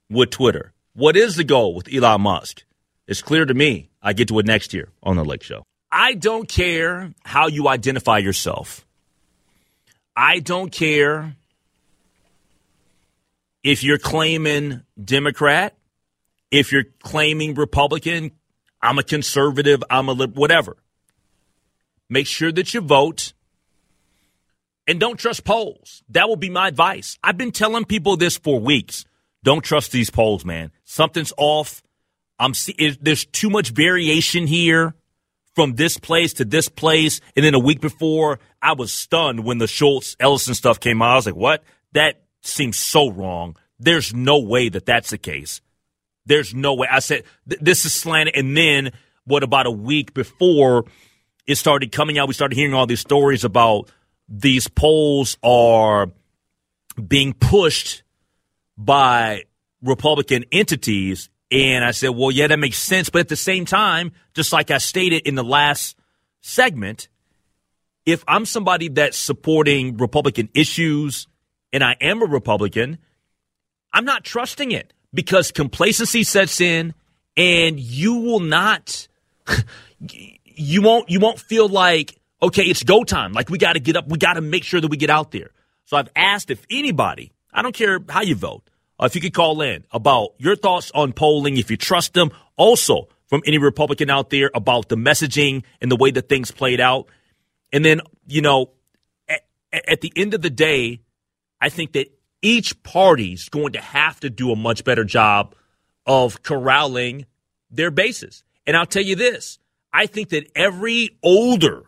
with 0.08 0.30
Twitter? 0.30 0.72
What 0.94 1.16
is 1.16 1.36
the 1.36 1.44
goal 1.44 1.74
with 1.74 1.92
Elon 1.92 2.22
Musk? 2.22 2.64
It's 3.06 3.20
clear 3.20 3.44
to 3.44 3.52
me. 3.52 3.90
I 4.02 4.12
get 4.12 4.28
to 4.28 4.38
it 4.38 4.46
next 4.46 4.72
year 4.72 4.88
on 5.02 5.16
The 5.16 5.24
Lake 5.24 5.42
Show. 5.42 5.64
I 5.90 6.14
don't 6.14 6.48
care 6.48 7.12
how 7.24 7.48
you 7.48 7.68
identify 7.68 8.18
yourself. 8.18 8.86
I 10.16 10.38
don't 10.40 10.70
care 10.72 11.36
if 13.64 13.82
you're 13.82 13.98
claiming 13.98 14.82
Democrat, 15.02 15.74
if 16.50 16.70
you're 16.70 16.84
claiming 17.02 17.54
Republican, 17.54 18.30
I'm 18.80 18.98
a 18.98 19.02
conservative, 19.02 19.82
I'm 19.90 20.08
a 20.08 20.12
lib- 20.12 20.36
whatever. 20.36 20.76
Make 22.08 22.26
sure 22.26 22.52
that 22.52 22.74
you 22.74 22.82
vote 22.82 23.32
and 24.86 25.00
don't 25.00 25.18
trust 25.18 25.44
polls. 25.44 26.02
That 26.10 26.28
will 26.28 26.36
be 26.36 26.50
my 26.50 26.68
advice. 26.68 27.18
I've 27.24 27.38
been 27.38 27.50
telling 27.50 27.86
people 27.86 28.18
this 28.18 28.36
for 28.36 28.60
weeks. 28.60 29.06
Don't 29.42 29.62
trust 29.62 29.90
these 29.90 30.10
polls, 30.10 30.44
man. 30.44 30.70
Something's 30.84 31.32
off. 31.38 31.82
I'm 32.38 32.52
see- 32.52 32.96
there's 33.00 33.24
too 33.24 33.48
much 33.48 33.70
variation 33.70 34.46
here 34.46 34.94
from 35.54 35.76
this 35.76 35.96
place 35.96 36.34
to 36.34 36.44
this 36.44 36.68
place. 36.68 37.20
And 37.34 37.44
then 37.44 37.54
a 37.54 37.58
week 37.58 37.80
before, 37.80 38.38
I 38.60 38.74
was 38.74 38.92
stunned 38.92 39.44
when 39.44 39.58
the 39.58 39.66
Schultz 39.66 40.16
Ellison 40.20 40.54
stuff 40.54 40.80
came 40.80 41.00
out. 41.00 41.12
I 41.12 41.16
was 41.16 41.26
like, 41.26 41.36
what? 41.36 41.64
That 41.92 42.23
seems 42.46 42.78
so 42.78 43.10
wrong. 43.10 43.56
There's 43.78 44.14
no 44.14 44.38
way 44.38 44.68
that 44.68 44.86
that's 44.86 45.10
the 45.10 45.18
case. 45.18 45.60
There's 46.26 46.54
no 46.54 46.74
way. 46.74 46.88
I 46.90 47.00
said, 47.00 47.24
th- 47.48 47.60
this 47.60 47.84
is 47.84 47.92
slanted. 47.92 48.36
And 48.36 48.56
then 48.56 48.92
what 49.24 49.42
about 49.42 49.66
a 49.66 49.70
week 49.70 50.14
before 50.14 50.84
it 51.46 51.56
started 51.56 51.92
coming 51.92 52.18
out, 52.18 52.28
we 52.28 52.34
started 52.34 52.56
hearing 52.56 52.74
all 52.74 52.86
these 52.86 53.00
stories 53.00 53.44
about 53.44 53.90
these 54.28 54.68
polls 54.68 55.36
are 55.42 56.10
being 57.06 57.32
pushed 57.34 58.02
by 58.78 59.44
Republican 59.82 60.44
entities. 60.50 61.28
And 61.50 61.84
I 61.84 61.90
said, 61.90 62.10
well, 62.10 62.30
yeah, 62.30 62.46
that 62.46 62.58
makes 62.58 62.78
sense. 62.78 63.10
But 63.10 63.20
at 63.20 63.28
the 63.28 63.36
same 63.36 63.66
time, 63.66 64.12
just 64.32 64.52
like 64.52 64.70
I 64.70 64.78
stated 64.78 65.26
in 65.26 65.34
the 65.34 65.44
last 65.44 65.96
segment, 66.40 67.08
if 68.06 68.24
I'm 68.26 68.46
somebody 68.46 68.88
that's 68.88 69.18
supporting 69.18 69.96
Republican 69.98 70.48
issues 70.54 71.26
and 71.74 71.84
I 71.84 71.96
am 72.00 72.22
a 72.22 72.26
Republican, 72.26 72.98
I'm 73.92 74.06
not 74.06 74.24
trusting 74.24 74.72
it 74.72 74.94
because 75.12 75.52
complacency 75.52 76.22
sets 76.22 76.60
in 76.60 76.94
and 77.36 77.78
you 77.78 78.14
will 78.14 78.40
not 78.40 79.08
you 80.44 80.80
won't 80.80 81.10
you 81.10 81.20
won't 81.20 81.38
feel 81.38 81.68
like 81.68 82.18
okay, 82.40 82.62
it's 82.62 82.82
go 82.82 83.04
time. 83.04 83.32
Like 83.32 83.50
we 83.50 83.58
got 83.58 83.74
to 83.74 83.80
get 83.80 83.96
up, 83.96 84.08
we 84.08 84.18
got 84.18 84.34
to 84.34 84.40
make 84.40 84.64
sure 84.64 84.80
that 84.80 84.88
we 84.88 84.96
get 84.96 85.10
out 85.10 85.32
there. 85.32 85.50
So 85.84 85.96
I've 85.96 86.08
asked 86.14 86.50
if 86.50 86.64
anybody, 86.70 87.32
I 87.52 87.62
don't 87.62 87.74
care 87.74 87.98
how 88.08 88.22
you 88.22 88.34
vote, 88.34 88.70
uh, 88.98 89.06
if 89.06 89.14
you 89.14 89.20
could 89.20 89.34
call 89.34 89.60
in 89.60 89.84
about 89.90 90.30
your 90.38 90.56
thoughts 90.56 90.90
on 90.94 91.12
polling, 91.12 91.56
if 91.56 91.70
you 91.70 91.76
trust 91.76 92.14
them. 92.14 92.30
Also, 92.56 93.08
from 93.26 93.42
any 93.46 93.58
Republican 93.58 94.10
out 94.10 94.30
there 94.30 94.50
about 94.54 94.88
the 94.88 94.96
messaging 94.96 95.64
and 95.80 95.90
the 95.90 95.96
way 95.96 96.12
that 96.12 96.28
things 96.28 96.52
played 96.52 96.80
out. 96.80 97.08
And 97.72 97.84
then, 97.84 98.00
you 98.28 98.42
know, 98.42 98.70
at, 99.28 99.42
at 99.72 100.00
the 100.02 100.12
end 100.14 100.34
of 100.34 100.42
the 100.42 100.50
day, 100.50 101.00
I 101.60 101.68
think 101.68 101.92
that 101.92 102.08
each 102.42 102.82
party's 102.82 103.48
going 103.48 103.72
to 103.72 103.80
have 103.80 104.20
to 104.20 104.30
do 104.30 104.52
a 104.52 104.56
much 104.56 104.84
better 104.84 105.04
job 105.04 105.54
of 106.06 106.42
corralling 106.42 107.26
their 107.70 107.90
bases. 107.90 108.44
And 108.66 108.76
I'll 108.76 108.86
tell 108.86 109.02
you 109.02 109.16
this 109.16 109.58
I 109.92 110.06
think 110.06 110.30
that 110.30 110.50
every 110.54 111.18
older 111.22 111.84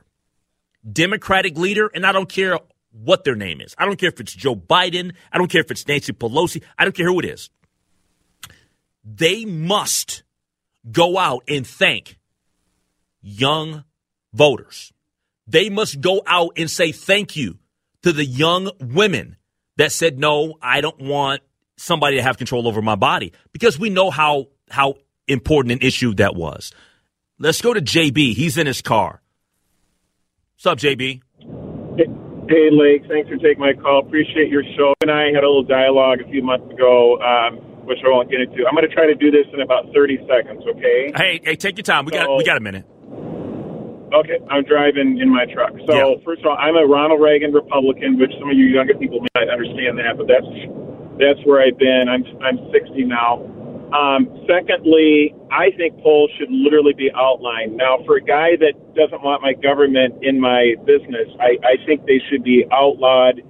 Democratic 0.91 1.59
leader, 1.59 1.91
and 1.93 2.07
I 2.07 2.13
don't 2.13 2.29
care 2.29 2.59
what 2.93 3.25
their 3.25 3.35
name 3.35 3.61
is, 3.61 3.75
I 3.77 3.85
don't 3.85 3.99
care 3.99 4.09
if 4.09 4.21
it's 4.21 4.33
Joe 4.33 4.55
Biden, 4.55 5.13
I 5.33 5.39
don't 5.39 5.51
care 5.51 5.61
if 5.61 5.71
it's 5.71 5.87
Nancy 5.87 6.13
Pelosi, 6.13 6.63
I 6.79 6.85
don't 6.85 6.95
care 6.95 7.07
who 7.07 7.19
it 7.19 7.25
is, 7.25 7.51
they 9.05 9.45
must 9.45 10.23
go 10.91 11.19
out 11.19 11.43
and 11.49 11.67
thank 11.67 12.19
young 13.21 13.85
voters. 14.33 14.93
They 15.47 15.69
must 15.69 16.01
go 16.01 16.23
out 16.27 16.53
and 16.57 16.71
say 16.71 16.93
thank 16.93 17.37
you 17.37 17.59
to 18.03 18.13
the 18.13 18.25
young 18.25 18.71
women 18.81 19.37
that 19.77 19.93
said, 19.93 20.19
no, 20.19 20.55
I 20.61 20.81
don't 20.81 21.01
want 21.01 21.43
somebody 21.77 22.17
to 22.17 22.23
have 22.23 22.39
control 22.39 22.67
over 22.67 22.83
my 22.83 22.95
body 22.95 23.33
because 23.53 23.79
we 23.79 23.91
know 23.91 24.11
how, 24.11 24.47
how 24.71 24.95
important 25.29 25.73
an 25.73 25.87
issue 25.87 26.15
that 26.15 26.35
was. 26.35 26.73
Let's 27.39 27.61
go 27.61 27.75
to 27.75 27.81
JB. 27.81 28.35
He's 28.35 28.57
in 28.57 28.67
his 28.67 28.81
car. 28.81 29.21
What's 30.57 30.67
up, 30.67 30.79
JB? 30.79 31.21
Hey, 32.49 32.71
Lake. 32.71 33.03
Thanks 33.09 33.29
for 33.29 33.37
taking 33.37 33.59
my 33.59 33.75
call. 33.75 34.01
Appreciate 34.07 34.49
your 34.49 34.63
show. 34.77 34.95
And 35.03 35.11
I 35.11 35.27
had 35.35 35.43
a 35.43 35.49
little 35.49 35.65
dialogue 35.65 36.21
a 36.21 36.31
few 36.31 36.43
months 36.43 36.73
ago, 36.73 37.19
um, 37.21 37.57
which 37.85 37.99
I 38.07 38.09
won't 38.09 38.31
get 38.31 38.41
into. 38.41 38.65
I'm 38.67 38.75
going 38.75 38.89
to 38.89 38.95
try 38.95 39.07
to 39.07 39.15
do 39.15 39.31
this 39.31 39.47
in 39.53 39.61
about 39.61 39.93
30 39.93 40.19
seconds. 40.29 40.63
Okay? 40.67 41.13
Hey, 41.15 41.41
hey, 41.43 41.57
take 41.57 41.77
your 41.77 41.83
time. 41.83 42.05
We 42.05 42.13
so, 42.13 42.19
got 42.19 42.37
we 42.37 42.45
got 42.45 42.57
a 42.57 42.61
minute. 42.61 42.87
Okay, 44.13 44.39
I'm 44.51 44.63
driving 44.65 45.19
in 45.19 45.29
my 45.29 45.47
truck. 45.47 45.73
So 45.87 45.95
yeah. 45.95 46.25
first 46.25 46.41
of 46.41 46.47
all, 46.47 46.57
I'm 46.59 46.77
a 46.77 46.87
Ronald 46.87 47.21
Reagan 47.21 47.53
Republican, 47.53 48.19
which 48.19 48.31
some 48.39 48.51
of 48.51 48.57
you 48.57 48.67
younger 48.67 48.95
people 48.95 49.21
may 49.21 49.35
not 49.35 49.51
understand 49.51 49.99
that, 49.99 50.15
but 50.17 50.31
that's 50.31 50.47
that's 51.19 51.41
where 51.45 51.61
I've 51.61 51.79
been. 51.79 52.07
I'm 52.09 52.23
I'm 52.43 52.59
60 52.71 53.05
now. 53.05 53.43
Um, 53.95 54.27
secondly, 54.51 55.35
I 55.51 55.71
think 55.77 56.03
polls 56.03 56.31
should 56.39 56.51
literally 56.51 56.93
be 56.93 57.11
outlined. 57.15 57.77
Now, 57.77 57.99
for 58.05 58.17
a 58.17 58.23
guy 58.23 58.59
that 58.59 58.75
doesn't 58.95 59.23
want 59.23 59.43
my 59.43 59.55
government 59.55 60.23
in 60.23 60.41
my 60.41 60.75
business, 60.85 61.31
I, 61.39 61.55
I 61.63 61.75
think 61.87 62.05
they 62.05 62.21
should 62.29 62.43
be 62.43 62.67
outlawed. 62.73 63.43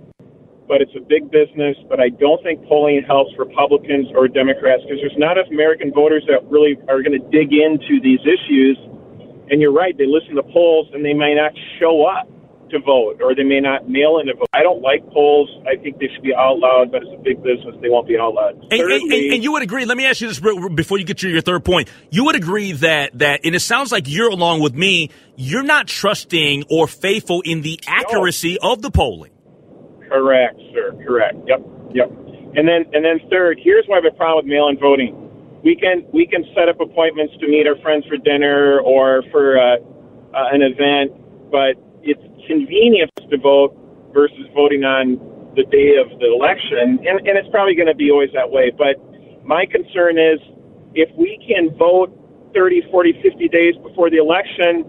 But 0.68 0.82
it's 0.82 0.92
a 0.96 1.00
big 1.00 1.30
business. 1.30 1.76
But 1.88 2.00
I 2.00 2.10
don't 2.10 2.42
think 2.42 2.66
polling 2.66 3.02
helps 3.06 3.32
Republicans 3.38 4.08
or 4.14 4.28
Democrats 4.28 4.82
because 4.82 5.00
there's 5.00 5.16
not 5.16 5.38
enough 5.38 5.50
American 5.50 5.92
voters 5.92 6.24
that 6.28 6.44
really 6.50 6.76
are 6.88 7.00
going 7.00 7.16
to 7.16 7.24
dig 7.30 7.54
into 7.54 8.00
these 8.02 8.20
issues. 8.26 8.76
And 9.50 9.60
you're 9.60 9.72
right; 9.72 9.96
they 9.96 10.06
listen 10.06 10.34
to 10.36 10.42
polls 10.42 10.88
and 10.92 11.04
they 11.04 11.14
may 11.14 11.34
not 11.34 11.52
show 11.78 12.04
up 12.04 12.28
to 12.70 12.80
vote, 12.80 13.20
or 13.22 13.34
they 13.34 13.44
may 13.44 13.60
not 13.60 13.88
mail 13.88 14.18
in 14.18 14.28
a 14.28 14.34
vote. 14.34 14.48
I 14.52 14.62
don't 14.62 14.82
like 14.82 15.06
polls. 15.10 15.48
I 15.66 15.80
think 15.80 15.98
they 15.98 16.06
should 16.12 16.22
be 16.22 16.34
outlawed, 16.34 16.90
but 16.90 17.02
it's 17.02 17.12
a 17.14 17.22
big 17.22 17.42
business. 17.42 17.74
They 17.80 17.88
won't 17.88 18.08
be 18.08 18.18
outlawed. 18.18 18.56
And, 18.70 18.70
Thirdly, 18.70 19.02
and, 19.02 19.34
and, 19.34 19.44
you 19.44 19.52
would 19.52 19.62
agree. 19.62 19.84
Let 19.84 19.96
me 19.96 20.06
ask 20.06 20.20
you 20.20 20.28
this 20.28 20.40
before 20.40 20.98
you 20.98 21.04
get 21.04 21.18
to 21.18 21.28
your 21.28 21.42
third 21.42 21.64
point. 21.64 21.88
You 22.10 22.24
would 22.24 22.36
agree 22.36 22.72
that 22.72 23.18
that, 23.18 23.40
and 23.44 23.54
it 23.54 23.60
sounds 23.60 23.92
like 23.92 24.08
you're 24.08 24.30
along 24.30 24.60
with 24.60 24.74
me. 24.74 25.10
You're 25.36 25.62
not 25.62 25.86
trusting 25.86 26.64
or 26.70 26.86
faithful 26.86 27.42
in 27.42 27.62
the 27.62 27.78
accuracy 27.86 28.58
no. 28.62 28.72
of 28.72 28.82
the 28.82 28.90
polling. 28.90 29.32
Correct, 30.08 30.58
sir. 30.72 30.92
Correct. 31.06 31.36
Yep. 31.46 31.60
Yep. 31.94 32.10
And 32.56 32.66
then 32.66 32.86
and 32.92 33.04
then 33.04 33.20
third, 33.30 33.60
here's 33.62 33.84
why 33.86 33.98
I 33.98 34.02
have 34.02 34.12
a 34.12 34.16
problem 34.16 34.46
with 34.46 34.50
mail-in 34.50 34.78
voting. 34.78 35.25
We 35.66 35.74
can 35.74 36.06
we 36.14 36.28
can 36.30 36.46
set 36.54 36.68
up 36.68 36.78
appointments 36.78 37.34
to 37.40 37.48
meet 37.48 37.66
our 37.66 37.74
friends 37.82 38.06
for 38.06 38.16
dinner 38.16 38.78
or 38.86 39.24
for 39.32 39.58
uh, 39.58 39.82
uh, 40.30 40.54
an 40.54 40.62
event, 40.62 41.10
but 41.50 41.74
it's 42.06 42.22
convenience 42.46 43.10
to 43.18 43.36
vote 43.36 43.74
versus 44.14 44.46
voting 44.54 44.84
on 44.84 45.18
the 45.58 45.66
day 45.66 45.98
of 45.98 46.06
the 46.22 46.30
election, 46.30 47.02
and, 47.02 47.18
and 47.26 47.34
it's 47.34 47.50
probably 47.50 47.74
going 47.74 47.90
to 47.90 47.98
be 47.98 48.12
always 48.12 48.30
that 48.30 48.46
way. 48.46 48.70
But 48.70 48.94
my 49.42 49.66
concern 49.66 50.22
is 50.22 50.38
if 50.94 51.10
we 51.18 51.34
can 51.42 51.74
vote 51.74 52.14
30, 52.54 52.86
40, 52.88 53.18
50 53.18 53.48
days 53.48 53.74
before 53.82 54.06
the 54.08 54.22
election, 54.22 54.86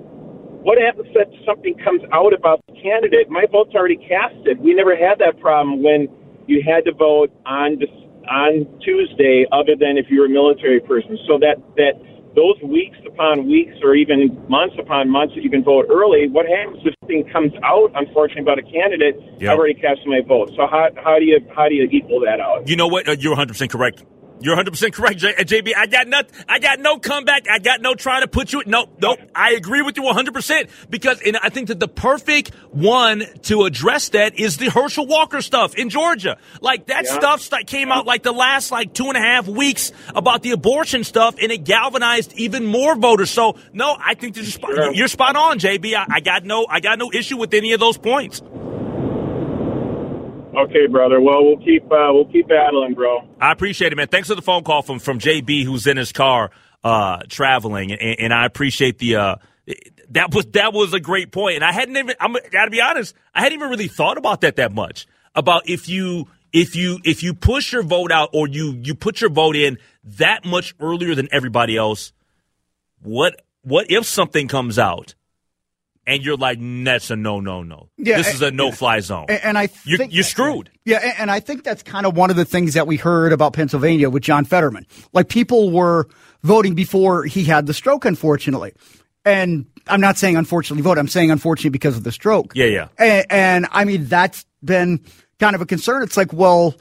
what 0.61 0.77
happens 0.77 1.09
if 1.09 1.25
something 1.41 1.73
comes 1.81 2.05
out 2.13 2.37
about 2.37 2.61
the 2.69 2.77
candidate? 2.77 3.31
My 3.33 3.49
vote's 3.51 3.73
already 3.73 3.97
casted. 3.97 4.61
We 4.61 4.75
never 4.75 4.93
had 4.93 5.17
that 5.25 5.41
problem 5.41 5.81
when 5.81 6.05
you 6.45 6.61
had 6.61 6.85
to 6.85 6.93
vote 6.93 7.33
on 7.47 7.81
on 8.29 8.67
Tuesday, 8.83 9.45
other 9.51 9.75
than 9.75 9.97
if 9.97 10.07
you're 10.09 10.25
a 10.25 10.29
military 10.29 10.79
person. 10.79 11.17
So 11.27 11.37
that 11.39 11.57
that 11.75 11.95
those 12.35 12.61
weeks 12.61 12.97
upon 13.07 13.47
weeks 13.47 13.73
or 13.81 13.95
even 13.95 14.37
months 14.47 14.75
upon 14.79 15.09
months 15.09 15.33
that 15.33 15.43
you 15.43 15.49
can 15.49 15.63
vote 15.63 15.87
early, 15.89 16.27
what 16.29 16.45
happens 16.45 16.77
if 16.85 16.93
something 17.01 17.27
comes 17.33 17.51
out, 17.63 17.91
unfortunately, 17.95 18.43
about 18.43 18.59
a 18.59 18.67
candidate? 18.69 19.17
Yep. 19.39 19.51
I've 19.51 19.57
already 19.57 19.73
cast 19.73 20.01
my 20.05 20.21
vote. 20.21 20.49
So 20.55 20.67
how, 20.69 20.89
how 21.03 21.17
do 21.17 21.25
you 21.25 21.39
how 21.55 21.67
do 21.67 21.75
you 21.75 21.89
equal 21.91 22.19
that 22.21 22.39
out? 22.39 22.67
You 22.67 22.75
know 22.75 22.87
what? 22.87 23.07
Uh, 23.09 23.15
you're 23.17 23.31
100 23.31 23.49
percent 23.49 23.71
correct. 23.71 24.03
You're 24.39 24.54
100 24.54 24.71
percent 24.71 24.93
correct, 24.93 25.17
J- 25.19 25.36
uh, 25.36 25.43
JB. 25.43 25.73
I 25.76 25.88
got 25.88 26.08
not, 26.08 26.28
I 26.47 26.60
got 26.60 26.80
no 26.80 27.00
comeback. 27.00 27.47
I 27.50 27.60
got 27.60 27.82
no 27.82 27.95
trying 27.95 28.21
to 28.21 28.28
put 28.28 28.54
you. 28.54 28.63
No, 28.65 28.88
no. 29.02 29.17
I 29.34 29.52
agree 29.52 29.82
with 29.82 29.97
you 29.97 30.04
100 30.04 30.34
percent 30.34 30.69
because, 30.89 31.21
and 31.21 31.38
I 31.38 31.50
think 31.50 31.69
that 31.69 31.80
the 31.80 31.88
perfect 31.88 32.54
one 32.71 33.23
to 33.43 33.63
address 33.63 34.10
that 34.10 34.38
is 34.39 34.58
the 34.58 34.69
Herschel 34.69 35.08
Walker 35.08 35.41
stuff 35.41 35.76
in 35.76 35.89
Georgia. 35.89 36.38
Like 36.62 36.88
that 36.88 37.06
yeah. 37.06 37.13
stuff 37.13 37.50
that 37.50 37.67
came 37.67 37.91
out 37.91 38.06
like 38.06 38.23
the 38.23 38.32
last 38.32 38.71
like 38.71 38.93
two 38.93 39.08
and 39.08 39.17
a 39.17 39.21
half 39.21 39.47
weeks 39.47 39.91
about 40.10 40.43
the 40.43 40.52
abortion 40.52 41.04
stuff, 41.04 41.36
and 41.41 41.52
it 41.52 41.63
galvanized 41.63 42.34
even 42.34 42.65
more 42.65 42.95
voters. 42.95 43.32
So 43.32 43.58
no, 43.73 43.97
I 44.00 44.13
think 44.13 44.36
you're 44.36 44.45
spot, 44.45 44.95
you're 44.95 45.08
spot 45.08 45.36
on, 45.36 45.60
JB. 45.60 45.95
I, 45.95 46.06
I 46.15 46.19
got 46.19 46.43
no, 46.43 46.67
I 46.69 46.80
got 46.80 47.00
no 47.00 47.12
issue 47.12 47.38
with 47.38 47.54
any 47.54 47.73
of 47.73 47.80
those 47.80 47.97
points. 47.97 48.41
Okay, 50.57 50.87
brother. 50.87 51.21
Well, 51.21 51.45
we'll 51.45 51.57
keep 51.57 51.83
uh, 51.85 52.09
we'll 52.11 52.31
keep 52.31 52.47
battling, 52.47 52.95
bro. 52.95 53.27
I 53.39 53.51
appreciate 53.51 53.93
it, 53.93 53.95
man. 53.95 54.07
Thanks 54.07 54.27
for 54.27 54.35
the 54.35 54.41
phone 54.41 54.63
call 54.63 54.81
from 54.81 54.97
from 54.99 55.19
JB, 55.19 55.63
who's 55.63 55.85
in 55.85 55.97
his 55.97 56.11
car 56.11 56.49
uh, 56.83 57.19
traveling, 57.29 57.91
and, 57.91 58.19
and, 58.19 58.33
I 58.33 58.45
appreciate 58.45 58.97
the. 58.97 59.17
Uh, 59.17 59.35
that 60.09 60.33
was 60.33 60.45
that 60.47 60.73
was 60.73 60.93
a 60.93 60.99
great 60.99 61.31
point. 61.31 61.55
and 61.57 61.63
I 61.65 61.73
hadn't 61.73 61.95
even. 61.95 62.15
I'm 62.19 62.35
gotta 62.51 62.71
be 62.71 62.81
honest. 62.81 63.13
I 63.35 63.41
hadn't 63.41 63.59
even 63.59 63.69
really 63.69 63.87
thought 63.87 64.17
about 64.17 64.41
that 64.41 64.55
that 64.55 64.73
much. 64.73 65.05
About 65.35 65.69
if 65.69 65.87
you 65.87 66.27
if 66.51 66.75
you 66.75 66.99
if 67.03 67.21
you 67.21 67.35
push 67.35 67.73
your 67.73 67.83
vote 67.83 68.11
out 68.11 68.29
or 68.33 68.47
you 68.47 68.79
you 68.81 68.95
put 68.95 69.21
your 69.21 69.29
vote 69.29 69.55
in 69.55 69.77
that 70.03 70.43
much 70.43 70.73
earlier 70.79 71.13
than 71.13 71.27
everybody 71.31 71.77
else, 71.77 72.13
what 73.03 73.43
what 73.61 73.91
if 73.91 74.05
something 74.05 74.47
comes 74.47 74.79
out 74.79 75.13
and 76.07 76.23
you're 76.23 76.37
like, 76.37 76.57
that's 76.85 77.11
a 77.11 77.17
no, 77.17 77.41
no, 77.41 77.61
no. 77.61 77.89
Yeah, 77.97 78.17
this 78.17 78.33
is 78.33 78.41
a 78.41 78.49
no 78.49 78.71
fly 78.71 79.01
zone. 79.01 79.25
And, 79.27 79.43
and 79.43 79.57
I 79.57 79.69
you're, 79.83 80.01
you're, 80.05 80.23
screwed. 80.23 80.71
Yeah, 80.85 81.15
and 81.19 81.29
I 81.29 81.41
think 81.41 81.63
that's 81.63 81.83
kind 81.83 82.05
of 82.05 82.15
one 82.15 82.29
of 82.29 82.37
the 82.37 82.45
things 82.45 82.73
that 82.75 82.87
we 82.87 82.95
heard 82.95 83.33
about 83.33 83.53
Pennsylvania 83.53 84.09
with 84.09 84.23
John 84.23 84.45
Fetterman. 84.45 84.87
Like 85.11 85.27
people 85.27 85.69
were 85.69 86.07
voting 86.43 86.75
before 86.75 87.25
he 87.25 87.43
had 87.43 87.67
the 87.67 87.73
stroke, 87.73 88.05
unfortunately. 88.05 88.73
And 89.25 89.65
I'm 89.87 89.99
not 89.99 90.17
saying 90.17 90.37
unfortunately 90.37 90.81
vote. 90.81 90.97
I'm 90.97 91.09
saying 91.09 91.29
unfortunately 91.29 91.71
because 91.71 91.97
of 91.97 92.05
the 92.05 92.13
stroke. 92.13 92.53
Yeah, 92.55 92.67
yeah. 92.67 92.87
And, 92.97 93.25
and 93.29 93.67
I 93.71 93.83
mean 93.83 94.05
that's 94.05 94.45
been 94.63 95.03
kind 95.39 95.55
of 95.55 95.61
a 95.61 95.65
concern. 95.65 96.03
It's 96.03 96.15
like, 96.15 96.31
well, 96.31 96.73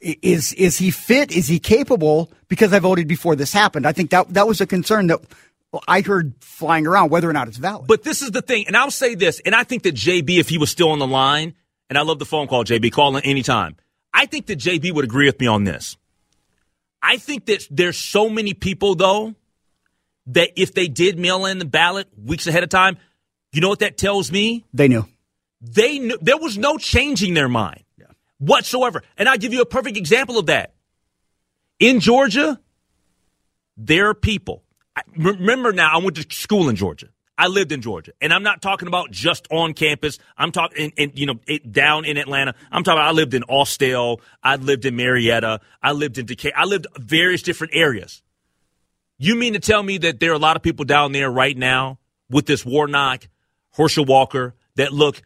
is 0.00 0.52
is 0.52 0.76
he 0.76 0.90
fit? 0.90 1.32
Is 1.32 1.48
he 1.48 1.58
capable? 1.58 2.30
Because 2.48 2.74
I 2.74 2.80
voted 2.80 3.08
before 3.08 3.34
this 3.34 3.52
happened. 3.52 3.86
I 3.86 3.92
think 3.92 4.10
that 4.10 4.28
that 4.34 4.46
was 4.46 4.60
a 4.60 4.66
concern 4.66 5.06
that 5.06 5.20
I 5.86 6.00
heard 6.00 6.34
flying 6.40 6.86
around 6.86 7.10
whether 7.10 7.28
or 7.28 7.32
not 7.32 7.48
it's 7.48 7.58
valid. 7.58 7.86
But 7.86 8.02
this 8.02 8.22
is 8.22 8.30
the 8.30 8.40
thing, 8.40 8.66
and 8.66 8.76
I'll 8.76 8.90
say 8.90 9.14
this, 9.14 9.40
and 9.40 9.54
I 9.54 9.64
think 9.64 9.82
that 9.82 9.94
JB, 9.94 10.38
if 10.38 10.48
he 10.48 10.58
was 10.58 10.70
still 10.70 10.90
on 10.90 10.98
the 10.98 11.06
line, 11.06 11.54
and 11.88 11.98
I 11.98 12.02
love 12.02 12.18
the 12.18 12.24
phone 12.24 12.48
call, 12.48 12.64
JB, 12.64 12.92
calling 12.92 13.24
anytime. 13.24 13.76
I 14.12 14.26
think 14.26 14.46
that 14.46 14.58
JB 14.58 14.94
would 14.94 15.04
agree 15.04 15.26
with 15.26 15.40
me 15.40 15.46
on 15.46 15.64
this. 15.64 15.96
I 17.02 17.18
think 17.18 17.46
that 17.46 17.66
there's 17.70 17.98
so 17.98 18.28
many 18.28 18.54
people 18.54 18.94
though 18.94 19.34
that 20.26 20.50
if 20.60 20.74
they 20.74 20.88
did 20.88 21.18
mail 21.18 21.46
in 21.46 21.58
the 21.58 21.64
ballot 21.64 22.08
weeks 22.22 22.46
ahead 22.46 22.62
of 22.62 22.68
time, 22.68 22.98
you 23.52 23.60
know 23.60 23.68
what 23.68 23.78
that 23.78 23.96
tells 23.96 24.30
me? 24.30 24.64
They 24.74 24.88
knew. 24.88 25.06
They 25.60 25.98
knew 25.98 26.18
there 26.20 26.36
was 26.36 26.58
no 26.58 26.76
changing 26.76 27.34
their 27.34 27.48
mind 27.48 27.84
yeah. 27.96 28.06
whatsoever. 28.38 29.02
And 29.16 29.28
I'll 29.28 29.38
give 29.38 29.52
you 29.52 29.62
a 29.62 29.66
perfect 29.66 29.96
example 29.96 30.38
of 30.38 30.46
that. 30.46 30.74
In 31.78 32.00
Georgia, 32.00 32.60
there 33.76 34.08
are 34.08 34.14
people. 34.14 34.64
Remember 35.16 35.72
now, 35.72 35.90
I 35.92 35.98
went 35.98 36.16
to 36.16 36.26
school 36.34 36.68
in 36.68 36.76
Georgia. 36.76 37.08
I 37.40 37.46
lived 37.46 37.70
in 37.70 37.82
Georgia, 37.82 38.12
and 38.20 38.32
I'm 38.32 38.42
not 38.42 38.60
talking 38.60 38.88
about 38.88 39.12
just 39.12 39.46
on 39.52 39.72
campus. 39.72 40.18
I'm 40.36 40.50
talking, 40.50 40.90
in, 40.96 41.12
you 41.14 41.26
know, 41.26 41.38
it, 41.46 41.70
down 41.70 42.04
in 42.04 42.16
Atlanta. 42.16 42.56
I'm 42.72 42.82
talking. 42.82 43.00
I 43.00 43.12
lived 43.12 43.32
in 43.32 43.44
Austell. 43.44 44.20
I 44.42 44.56
lived 44.56 44.84
in 44.84 44.96
Marietta. 44.96 45.60
I 45.80 45.92
lived 45.92 46.18
in 46.18 46.26
Decatur. 46.26 46.56
I 46.56 46.64
lived 46.64 46.88
various 46.98 47.42
different 47.42 47.74
areas. 47.76 48.22
You 49.18 49.36
mean 49.36 49.52
to 49.52 49.60
tell 49.60 49.82
me 49.82 49.98
that 49.98 50.18
there 50.18 50.32
are 50.32 50.34
a 50.34 50.38
lot 50.38 50.56
of 50.56 50.62
people 50.62 50.84
down 50.84 51.12
there 51.12 51.30
right 51.30 51.56
now 51.56 51.98
with 52.28 52.46
this 52.46 52.66
Warnock, 52.66 53.28
Herschel 53.70 54.04
Walker 54.04 54.56
that 54.74 54.92
look, 54.92 55.22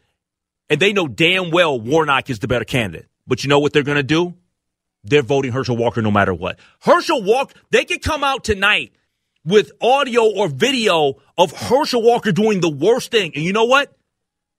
and 0.68 0.78
they 0.78 0.92
know 0.92 1.08
damn 1.08 1.50
well 1.50 1.80
Warnock 1.80 2.28
is 2.28 2.40
the 2.40 2.48
better 2.48 2.66
candidate. 2.66 3.06
But 3.26 3.42
you 3.42 3.48
know 3.48 3.58
what 3.58 3.72
they're 3.72 3.82
going 3.82 3.96
to 3.96 4.02
do? 4.02 4.34
They're 5.04 5.22
voting 5.22 5.52
Herschel 5.52 5.76
Walker 5.76 6.02
no 6.02 6.10
matter 6.10 6.34
what. 6.34 6.58
Herschel 6.80 7.22
Walker, 7.22 7.54
they 7.70 7.86
could 7.86 8.02
come 8.02 8.22
out 8.22 8.44
tonight 8.44 8.92
with 9.44 9.72
audio 9.80 10.24
or 10.24 10.48
video 10.48 11.16
of 11.36 11.52
Herschel 11.52 12.02
Walker 12.02 12.32
doing 12.32 12.60
the 12.60 12.70
worst 12.70 13.10
thing. 13.10 13.32
And 13.34 13.44
you 13.44 13.52
know 13.52 13.64
what? 13.64 13.92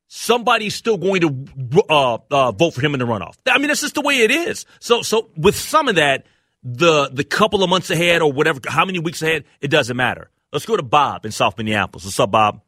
Somebody's 0.08 0.76
still 0.76 0.98
going 0.98 1.22
to 1.22 1.84
uh, 1.90 2.18
uh, 2.30 2.52
vote 2.52 2.76
for 2.76 2.82
him 2.82 2.94
in 2.94 3.00
the 3.00 3.06
runoff. 3.06 3.36
I 3.48 3.58
mean, 3.58 3.70
that's 3.70 3.82
just 3.82 3.96
the 3.96 4.02
way 4.02 4.20
it 4.20 4.32
is. 4.32 4.66
So, 4.80 5.02
so 5.02 5.30
with 5.36 5.56
some 5.56 5.88
of 5.88 5.96
that, 5.96 6.26
the 6.64 7.10
the 7.12 7.24
couple 7.24 7.64
of 7.64 7.70
months 7.70 7.90
ahead 7.90 8.22
or 8.22 8.32
whatever, 8.32 8.60
how 8.68 8.86
many 8.86 9.00
weeks 9.00 9.22
ahead, 9.22 9.44
it 9.60 9.68
doesn't 9.68 9.98
matter. 9.98 10.30
Let's 10.52 10.66
go 10.66 10.78
to 10.78 10.84
Bob 10.84 11.26
in 11.26 11.32
South 11.32 11.58
Minneapolis. 11.58 12.06
What's 12.06 12.20
up, 12.20 12.32
Bob? 12.32 12.62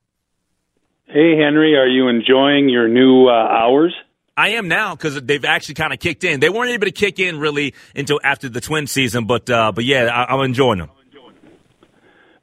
Hey, 1.05 1.37
Henry, 1.37 1.75
are 1.75 1.87
you 1.87 2.07
enjoying 2.07 2.67
your 2.67 2.87
new 2.87 3.27
uh, 3.27 3.31
hours? 3.31 3.93
I 4.35 4.49
am 4.49 4.67
now 4.67 4.95
because 4.95 5.21
they've 5.21 5.45
actually 5.45 5.75
kind 5.75 5.93
of 5.93 5.99
kicked 5.99 6.23
in. 6.23 6.39
They 6.39 6.49
weren't 6.49 6.71
able 6.71 6.87
to 6.87 6.91
kick 6.91 7.19
in 7.19 7.39
really 7.39 7.73
until 7.95 8.19
after 8.23 8.49
the 8.49 8.59
twin 8.59 8.87
season, 8.87 9.25
but 9.25 9.49
uh, 9.49 9.71
but 9.71 9.85
yeah, 9.85 10.05
I, 10.05 10.33
am 10.33 10.41
enjoying 10.41 10.79
them. 10.79 10.89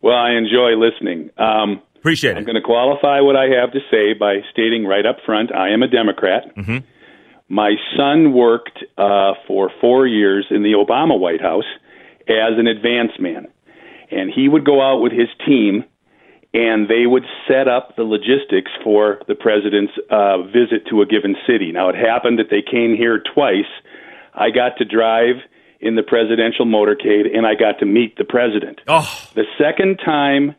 Well, 0.03 0.17
I 0.17 0.33
enjoy 0.33 0.77
listening. 0.77 1.31
Um, 1.39 1.81
Appreciate 1.97 2.33
it. 2.33 2.39
I'm 2.39 2.45
going 2.45 2.57
to 2.57 2.61
qualify 2.61 3.21
what 3.21 3.37
I 3.37 3.45
have 3.61 3.73
to 3.73 3.81
say 3.91 4.13
by 4.13 4.41
stating 4.51 4.85
right 4.85 5.07
up 5.07 5.19
front 5.25 5.55
I 5.55 5.71
am 5.71 5.83
a 5.83 5.89
Democrat. 5.89 6.55
Mm-hmm. 6.57 6.79
My 7.49 7.77
son 7.97 8.33
worked 8.33 8.79
uh, 8.99 9.35
for 9.47 9.71
four 9.81 10.07
years 10.07 10.47
in 10.51 10.63
the 10.63 10.73
Obama 10.73 11.19
White 11.19 11.41
House 11.41 11.67
as 12.29 12.59
an 12.59 12.67
advance 12.67 13.13
man. 13.21 13.47
And 14.11 14.33
he 14.35 14.49
would 14.49 14.65
go 14.65 14.83
out 14.83 15.01
with 15.01 15.13
his 15.13 15.29
team 15.47 15.85
and 16.55 16.89
they 16.89 17.07
would 17.07 17.25
set 17.49 17.69
up 17.69 17.97
the 17.97 18.03
logistics 18.03 18.71
for 18.83 19.21
the 19.29 19.35
president's 19.35 19.93
uh, 20.11 20.43
visit 20.43 20.87
to 20.91 21.01
a 21.01 21.07
given 21.07 21.37
city. 21.47 21.73
Now, 21.73 21.89
it 21.89 21.95
happened 21.95 22.39
that 22.39 22.51
they 22.51 22.63
came 22.63 22.95
here 22.95 23.23
twice. 23.35 23.71
I 24.35 24.51
got 24.51 24.77
to 24.79 24.85
drive 24.85 25.37
in 25.83 25.97
the 25.97 26.03
presidential 26.03 26.65
motorcade, 26.65 27.27
and 27.37 27.45
I 27.45 27.55
got 27.55 27.81
to 27.81 27.87
meet 27.87 28.17
the 28.17 28.25
president. 28.25 28.81
Oh. 28.87 29.29
The 29.35 29.45
second 29.59 29.99
time 30.05 30.55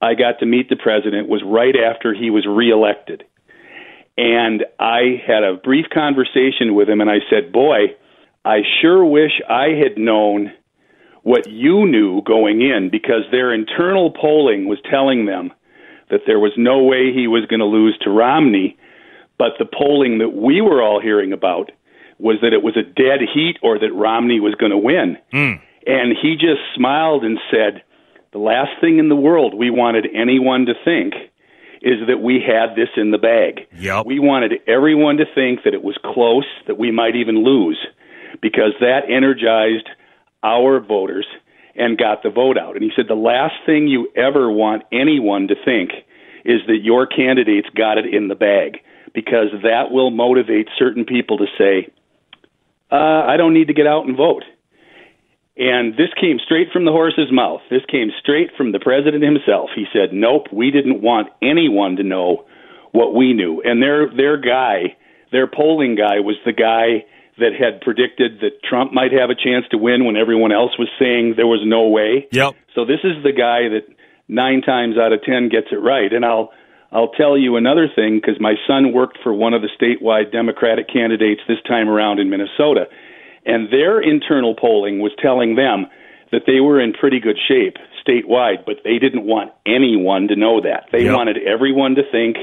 I 0.00 0.14
got 0.14 0.40
to 0.40 0.46
meet 0.46 0.70
the 0.70 0.76
president 0.76 1.28
was 1.28 1.42
right 1.44 1.74
after 1.76 2.14
he 2.14 2.30
was 2.30 2.46
reelected. 2.46 3.24
And 4.16 4.64
I 4.80 5.22
had 5.26 5.44
a 5.44 5.54
brief 5.54 5.86
conversation 5.92 6.74
with 6.74 6.88
him, 6.88 7.00
and 7.00 7.10
I 7.10 7.18
said, 7.30 7.52
Boy, 7.52 7.96
I 8.44 8.60
sure 8.80 9.04
wish 9.04 9.40
I 9.48 9.68
had 9.80 9.98
known 9.98 10.52
what 11.22 11.48
you 11.48 11.86
knew 11.86 12.22
going 12.22 12.62
in 12.62 12.88
because 12.90 13.22
their 13.30 13.54
internal 13.54 14.10
polling 14.10 14.66
was 14.66 14.78
telling 14.90 15.26
them 15.26 15.52
that 16.10 16.22
there 16.26 16.40
was 16.40 16.52
no 16.56 16.82
way 16.82 17.12
he 17.12 17.28
was 17.28 17.46
going 17.48 17.60
to 17.60 17.66
lose 17.66 17.96
to 18.02 18.10
Romney. 18.10 18.76
But 19.38 19.52
the 19.58 19.64
polling 19.66 20.18
that 20.18 20.30
we 20.30 20.60
were 20.60 20.82
all 20.82 21.00
hearing 21.00 21.32
about 21.32 21.70
was 22.22 22.36
that 22.40 22.52
it 22.52 22.62
was 22.62 22.76
a 22.76 22.86
dead 22.86 23.18
heat 23.34 23.58
or 23.62 23.80
that 23.80 23.92
Romney 23.92 24.38
was 24.38 24.54
going 24.54 24.70
to 24.70 24.78
win. 24.78 25.18
Mm. 25.34 25.60
And 25.86 26.16
he 26.16 26.36
just 26.36 26.62
smiled 26.76 27.24
and 27.24 27.38
said, 27.50 27.82
The 28.32 28.38
last 28.38 28.70
thing 28.80 28.98
in 28.98 29.08
the 29.08 29.16
world 29.16 29.54
we 29.54 29.70
wanted 29.70 30.06
anyone 30.14 30.66
to 30.66 30.74
think 30.84 31.14
is 31.82 31.98
that 32.06 32.22
we 32.22 32.38
had 32.40 32.76
this 32.76 32.90
in 32.96 33.10
the 33.10 33.18
bag. 33.18 33.66
Yep. 33.76 34.06
We 34.06 34.20
wanted 34.20 34.52
everyone 34.68 35.16
to 35.16 35.24
think 35.34 35.64
that 35.64 35.74
it 35.74 35.82
was 35.82 35.98
close, 36.04 36.46
that 36.68 36.78
we 36.78 36.92
might 36.92 37.16
even 37.16 37.42
lose, 37.42 37.84
because 38.40 38.72
that 38.78 39.10
energized 39.10 39.88
our 40.44 40.78
voters 40.78 41.26
and 41.74 41.98
got 41.98 42.22
the 42.22 42.30
vote 42.30 42.56
out. 42.56 42.76
And 42.76 42.84
he 42.84 42.92
said, 42.94 43.06
The 43.08 43.14
last 43.14 43.54
thing 43.66 43.88
you 43.88 44.12
ever 44.14 44.48
want 44.48 44.84
anyone 44.92 45.48
to 45.48 45.56
think 45.64 45.90
is 46.44 46.60
that 46.68 46.82
your 46.84 47.06
candidates 47.06 47.68
got 47.74 47.98
it 47.98 48.14
in 48.14 48.28
the 48.28 48.36
bag, 48.36 48.78
because 49.12 49.48
that 49.64 49.90
will 49.90 50.12
motivate 50.12 50.68
certain 50.78 51.04
people 51.04 51.38
to 51.38 51.46
say, 51.58 51.88
uh, 52.92 53.24
I 53.26 53.36
don't 53.38 53.54
need 53.54 53.68
to 53.68 53.74
get 53.74 53.86
out 53.86 54.06
and 54.06 54.16
vote. 54.16 54.44
And 55.56 55.94
this 55.94 56.08
came 56.20 56.38
straight 56.44 56.68
from 56.72 56.84
the 56.84 56.92
horse's 56.92 57.30
mouth. 57.30 57.60
This 57.70 57.82
came 57.90 58.10
straight 58.20 58.50
from 58.56 58.72
the 58.72 58.80
president 58.80 59.22
himself. 59.22 59.70
He 59.74 59.84
said, 59.92 60.12
"Nope, 60.12 60.46
we 60.52 60.70
didn't 60.70 61.02
want 61.02 61.28
anyone 61.42 61.96
to 61.96 62.02
know 62.02 62.46
what 62.92 63.14
we 63.14 63.32
knew." 63.32 63.60
And 63.62 63.82
their 63.82 64.08
their 64.08 64.36
guy, 64.38 64.96
their 65.30 65.46
polling 65.46 65.94
guy, 65.94 66.20
was 66.20 66.36
the 66.44 66.52
guy 66.52 67.04
that 67.38 67.52
had 67.58 67.80
predicted 67.80 68.40
that 68.40 68.62
Trump 68.62 68.92
might 68.92 69.12
have 69.12 69.30
a 69.30 69.34
chance 69.34 69.64
to 69.70 69.78
win 69.78 70.04
when 70.04 70.16
everyone 70.16 70.52
else 70.52 70.72
was 70.78 70.88
saying 70.98 71.34
there 71.36 71.46
was 71.46 71.62
no 71.64 71.88
way. 71.88 72.28
Yep. 72.30 72.54
So 72.74 72.84
this 72.84 73.00
is 73.04 73.22
the 73.22 73.32
guy 73.32 73.68
that 73.68 73.84
nine 74.28 74.62
times 74.62 74.96
out 74.98 75.12
of 75.12 75.22
ten 75.22 75.48
gets 75.48 75.68
it 75.70 75.80
right. 75.80 76.12
And 76.12 76.24
I'll 76.24 76.52
I'll 76.92 77.10
tell 77.12 77.38
you 77.38 77.56
another 77.56 77.88
thing 77.94 78.20
because 78.20 78.38
my 78.38 78.54
son 78.66 78.92
worked 78.92 79.18
for 79.22 79.32
one 79.32 79.54
of 79.54 79.62
the 79.62 79.70
statewide 79.80 80.30
Democratic 80.30 80.88
candidates 80.88 81.40
this 81.48 81.58
time 81.66 81.88
around 81.88 82.20
in 82.20 82.28
Minnesota, 82.28 82.86
and 83.46 83.72
their 83.72 84.00
internal 84.00 84.54
polling 84.54 85.00
was 85.00 85.12
telling 85.20 85.56
them 85.56 85.86
that 86.32 86.42
they 86.46 86.60
were 86.60 86.80
in 86.80 86.92
pretty 86.92 87.18
good 87.18 87.38
shape 87.48 87.76
statewide, 88.06 88.64
but 88.66 88.76
they 88.84 88.98
didn't 88.98 89.24
want 89.24 89.52
anyone 89.64 90.28
to 90.28 90.36
know 90.36 90.60
that. 90.60 90.86
They 90.92 91.04
yep. 91.04 91.14
wanted 91.14 91.38
everyone 91.46 91.94
to 91.94 92.02
think 92.10 92.36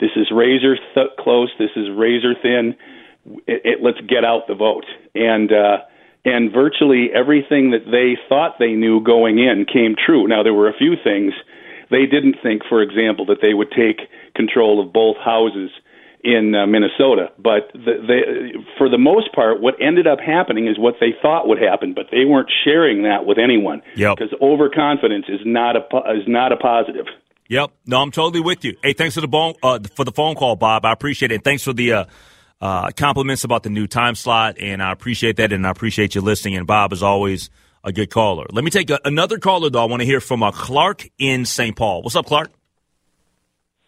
this 0.00 0.10
is 0.16 0.30
razor 0.30 0.76
th- 0.94 1.16
close, 1.18 1.50
this 1.58 1.70
is 1.76 1.86
razor 1.94 2.34
thin. 2.40 2.74
It, 3.46 3.62
it, 3.64 3.78
let's 3.82 4.00
get 4.08 4.24
out 4.24 4.46
the 4.48 4.54
vote, 4.54 4.84
and 5.14 5.52
uh, 5.52 5.78
and 6.24 6.52
virtually 6.52 7.08
everything 7.14 7.70
that 7.70 7.86
they 7.90 8.18
thought 8.28 8.56
they 8.58 8.72
knew 8.72 9.00
going 9.02 9.38
in 9.38 9.64
came 9.64 9.94
true. 9.94 10.26
Now 10.26 10.42
there 10.42 10.54
were 10.54 10.68
a 10.68 10.76
few 10.76 10.94
things 11.02 11.32
they 11.90 12.06
didn't 12.06 12.36
think, 12.42 12.62
for 12.68 12.82
example, 12.82 13.26
that 13.26 13.38
they 13.42 13.54
would 13.54 13.70
take 13.70 14.08
control 14.34 14.84
of 14.84 14.92
both 14.92 15.16
houses 15.24 15.70
in 16.24 16.54
uh, 16.54 16.66
Minnesota. 16.66 17.30
But 17.38 17.70
the, 17.72 17.94
they, 18.02 18.58
for 18.78 18.88
the 18.88 18.98
most 18.98 19.32
part, 19.32 19.60
what 19.60 19.74
ended 19.80 20.06
up 20.06 20.18
happening 20.18 20.66
is 20.66 20.78
what 20.78 20.94
they 21.00 21.14
thought 21.22 21.46
would 21.46 21.62
happen, 21.62 21.94
but 21.94 22.06
they 22.10 22.24
weren't 22.24 22.50
sharing 22.64 23.04
that 23.04 23.26
with 23.26 23.38
anyone. 23.38 23.82
Yep. 23.94 24.16
Because 24.16 24.34
overconfidence 24.42 25.26
is 25.28 25.40
not 25.44 25.76
a 25.76 25.80
is 26.18 26.26
not 26.26 26.52
a 26.52 26.56
positive. 26.56 27.06
Yep. 27.48 27.70
No, 27.86 28.02
I'm 28.02 28.10
totally 28.10 28.40
with 28.40 28.64
you. 28.64 28.76
Hey, 28.82 28.92
thanks 28.92 29.14
for 29.14 29.20
the 29.20 29.28
phone 29.28 29.54
uh, 29.62 29.78
for 29.94 30.04
the 30.04 30.12
phone 30.12 30.34
call, 30.34 30.56
Bob. 30.56 30.84
I 30.84 30.92
appreciate 30.92 31.30
it. 31.30 31.36
And 31.36 31.44
thanks 31.44 31.62
for 31.62 31.72
the 31.72 31.92
uh, 31.92 32.04
uh, 32.60 32.90
compliments 32.96 33.44
about 33.44 33.62
the 33.62 33.70
new 33.70 33.86
time 33.86 34.16
slot, 34.16 34.56
and 34.58 34.82
I 34.82 34.90
appreciate 34.90 35.36
that, 35.36 35.52
and 35.52 35.66
I 35.66 35.70
appreciate 35.70 36.14
you 36.16 36.22
listening. 36.22 36.56
And 36.56 36.66
Bob, 36.66 36.92
as 36.92 37.02
always 37.02 37.50
a 37.86 37.92
good 37.92 38.10
caller. 38.10 38.44
Let 38.52 38.64
me 38.64 38.70
take 38.70 38.90
a, 38.90 38.98
another 39.04 39.38
caller, 39.38 39.70
though. 39.70 39.80
I 39.80 39.84
want 39.86 40.02
to 40.02 40.06
hear 40.06 40.20
from 40.20 40.42
uh, 40.42 40.50
Clark 40.50 41.08
in 41.18 41.46
St. 41.46 41.74
Paul. 41.74 42.02
What's 42.02 42.16
up, 42.16 42.26
Clark? 42.26 42.50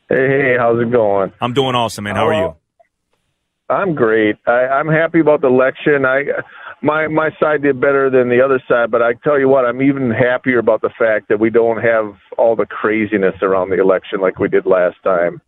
Hey, 0.08 0.26
hey, 0.26 0.56
how's 0.58 0.80
it 0.80 0.90
going? 0.90 1.32
I'm 1.40 1.52
doing 1.52 1.74
awesome, 1.74 2.04
man. 2.04 2.16
How 2.16 2.28
are 2.28 2.34
you? 2.34 2.56
I'm 3.68 3.94
great. 3.94 4.36
I, 4.46 4.66
I'm 4.66 4.88
happy 4.88 5.20
about 5.20 5.42
the 5.42 5.48
election. 5.48 6.06
I 6.06 6.22
my 6.80 7.06
my 7.08 7.28
side 7.38 7.62
did 7.62 7.78
better 7.78 8.08
than 8.08 8.30
the 8.30 8.40
other 8.42 8.62
side, 8.66 8.90
but 8.90 9.02
I 9.02 9.12
tell 9.24 9.38
you 9.38 9.48
what, 9.48 9.66
I'm 9.66 9.82
even 9.82 10.10
happier 10.10 10.58
about 10.58 10.80
the 10.80 10.90
fact 10.98 11.28
that 11.28 11.38
we 11.38 11.50
don't 11.50 11.82
have 11.82 12.14
all 12.38 12.56
the 12.56 12.64
craziness 12.64 13.34
around 13.42 13.68
the 13.68 13.78
election 13.78 14.22
like 14.22 14.38
we 14.38 14.48
did 14.48 14.64
last 14.64 14.96
time. 15.04 15.42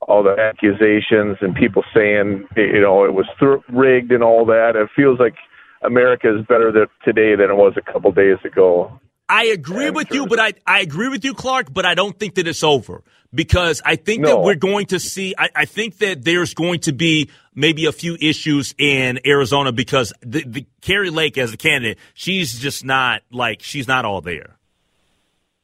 All 0.00 0.22
the 0.22 0.36
accusations 0.38 1.36
and 1.42 1.54
people 1.54 1.84
saying 1.92 2.46
you 2.56 2.80
know 2.80 3.04
it 3.04 3.12
was 3.12 3.26
th- 3.38 3.60
rigged 3.68 4.12
and 4.12 4.22
all 4.22 4.46
that. 4.46 4.72
It 4.74 4.88
feels 4.96 5.18
like 5.18 5.34
America 5.82 6.36
is 6.38 6.46
better 6.46 6.88
today 7.04 7.36
than 7.36 7.50
it 7.50 7.56
was 7.56 7.74
a 7.76 7.92
couple 7.92 8.12
days 8.12 8.38
ago. 8.44 9.00
I 9.28 9.44
agree 9.46 9.90
with 9.90 10.10
you, 10.10 10.26
but 10.26 10.40
I, 10.40 10.54
I 10.66 10.80
agree 10.80 11.08
with 11.08 11.24
you, 11.24 11.34
Clark, 11.34 11.72
but 11.72 11.84
I 11.84 11.94
don't 11.94 12.18
think 12.18 12.36
that 12.36 12.48
it's 12.48 12.64
over 12.64 13.02
because 13.34 13.82
I 13.84 13.96
think 13.96 14.22
no. 14.22 14.28
that 14.28 14.40
we're 14.40 14.54
going 14.54 14.86
to 14.86 14.98
see, 14.98 15.34
I, 15.36 15.50
I, 15.54 15.64
think 15.66 15.98
that 15.98 16.24
there's 16.24 16.54
going 16.54 16.80
to 16.80 16.92
be 16.92 17.28
maybe 17.54 17.84
a 17.84 17.92
few 17.92 18.16
issues 18.18 18.74
in 18.78 19.20
Arizona 19.26 19.70
because 19.70 20.14
the, 20.22 20.44
the 20.44 20.66
Kari 20.80 21.10
Lake 21.10 21.36
as 21.36 21.52
a 21.52 21.58
candidate, 21.58 21.98
she's 22.14 22.58
just 22.58 22.86
not 22.86 23.20
like, 23.30 23.62
she's 23.62 23.86
not 23.86 24.06
all 24.06 24.22
there. 24.22 24.56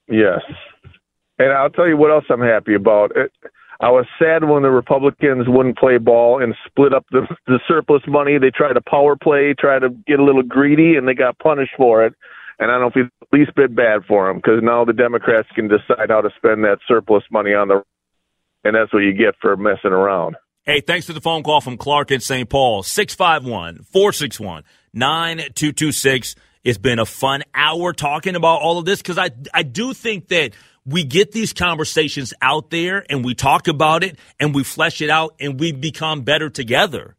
Yes. 0.09 0.43
And 1.39 1.51
I'll 1.51 1.71
tell 1.71 1.89
you 1.89 1.97
what 1.97 2.11
else 2.11 2.25
I'm 2.29 2.43
happy 2.43 2.75
about. 2.75 3.17
It, 3.17 3.33
I 3.81 3.91
was 3.91 4.07
sad 4.19 4.45
when 4.45 4.63
the 4.63 4.71
Republicans 4.71 5.47
wouldn't 5.49 5.79
play 5.79 5.99
ball 5.99 6.43
and 6.43 6.55
split 6.67 6.95
up 6.95 7.05
the, 7.11 7.23
the 7.47 7.59
surplus 7.67 8.03
money. 8.07 8.39
They 8.39 8.51
tried 8.51 8.75
to 8.75 8.81
power 8.81 9.17
play, 9.17 9.55
try 9.59 9.79
to 9.79 9.91
get 10.07 10.21
a 10.21 10.25
little 10.25 10.43
greedy, 10.43 10.97
and 10.97 11.07
they 11.07 11.15
got 11.15 11.39
punished 11.39 11.73
for 11.77 12.05
it. 12.05 12.15
and 12.59 12.71
I 12.71 12.79
don't 12.79 12.95
feel 12.95 13.09
the 13.21 13.39
least 13.39 13.55
bit 13.55 13.75
bad 13.75 14.05
for 14.07 14.29
them 14.29 14.37
because 14.37 14.61
now 14.63 14.85
the 14.85 14.93
Democrats 14.93 15.49
can 15.55 15.69
decide 15.69 16.11
how 16.11 16.21
to 16.21 16.31
spend 16.37 16.65
that 16.65 16.79
surplus 16.87 17.25
money 17.31 17.53
on 17.53 17.69
the, 17.69 17.83
and 18.65 18.75
that's 18.75 18.93
what 18.93 19.01
you 19.01 19.13
get 19.13 19.35
for 19.41 19.57
messing 19.57 19.93
around. 19.93 20.37
Hey, 20.63 20.81
thanks 20.81 21.07
for 21.07 21.13
the 21.13 21.21
phone 21.21 21.43
call 21.43 21.61
from 21.61 21.77
Clark 21.77 22.11
in 22.11 22.21
St. 22.21 22.49
Paul. 22.49 22.83
651 22.83 23.83
461 23.83 24.65
9226. 24.95 26.37
It's 26.65 26.79
been 26.79 26.99
a 26.99 27.05
fun 27.05 27.43
hour 27.55 27.93
talking 27.93 28.37
about 28.37 28.63
all 28.63 28.79
of 28.79 28.87
this 28.87 29.03
because 29.03 29.19
I, 29.19 29.31
I 29.53 29.63
do 29.63 29.93
think 29.93 30.29
that 30.29 30.53
we 30.87 31.05
get 31.05 31.33
these 31.33 31.53
conversations 31.53 32.35
out 32.43 32.71
there 32.71 33.05
and 33.09 33.25
we 33.25 33.35
talk 33.35 33.69
about 33.69 34.05
it 34.05 34.19
and 34.39 34.55
we 34.55 34.65
flesh 34.65 35.01
it 35.01 35.11
out 35.11 35.35
and 35.41 35.59
we 35.59 35.73
become 35.73 36.23
better 36.23 36.51
together. 36.51 37.17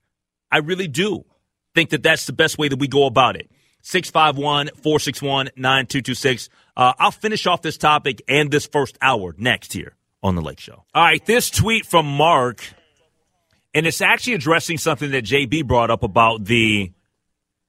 I 0.51 0.59
really 0.59 0.87
do 0.87 1.25
think 1.73 1.89
that 1.89 2.03
that's 2.03 2.25
the 2.25 2.33
best 2.33 2.57
way 2.57 2.67
that 2.67 2.79
we 2.79 2.87
go 2.87 3.05
about 3.05 3.35
it. 3.35 3.49
651 3.81 4.67
461 4.81 5.49
9226. 5.55 6.49
Uh, 6.75 6.93
I'll 6.97 7.11
finish 7.11 7.45
off 7.45 7.61
this 7.61 7.77
topic 7.77 8.21
and 8.27 8.51
this 8.51 8.65
first 8.65 8.97
hour 9.01 9.35
next 9.37 9.73
here 9.73 9.95
on 10.23 10.35
The 10.35 10.41
Lake 10.41 10.59
Show. 10.59 10.83
All 10.93 11.03
right, 11.03 11.23
this 11.25 11.49
tweet 11.49 11.85
from 11.85 12.05
Mark, 12.05 12.63
and 13.73 13.85
it's 13.85 14.01
actually 14.01 14.33
addressing 14.33 14.77
something 14.77 15.11
that 15.11 15.23
JB 15.23 15.67
brought 15.67 15.91
up 15.91 16.03
about 16.03 16.45
the 16.45 16.91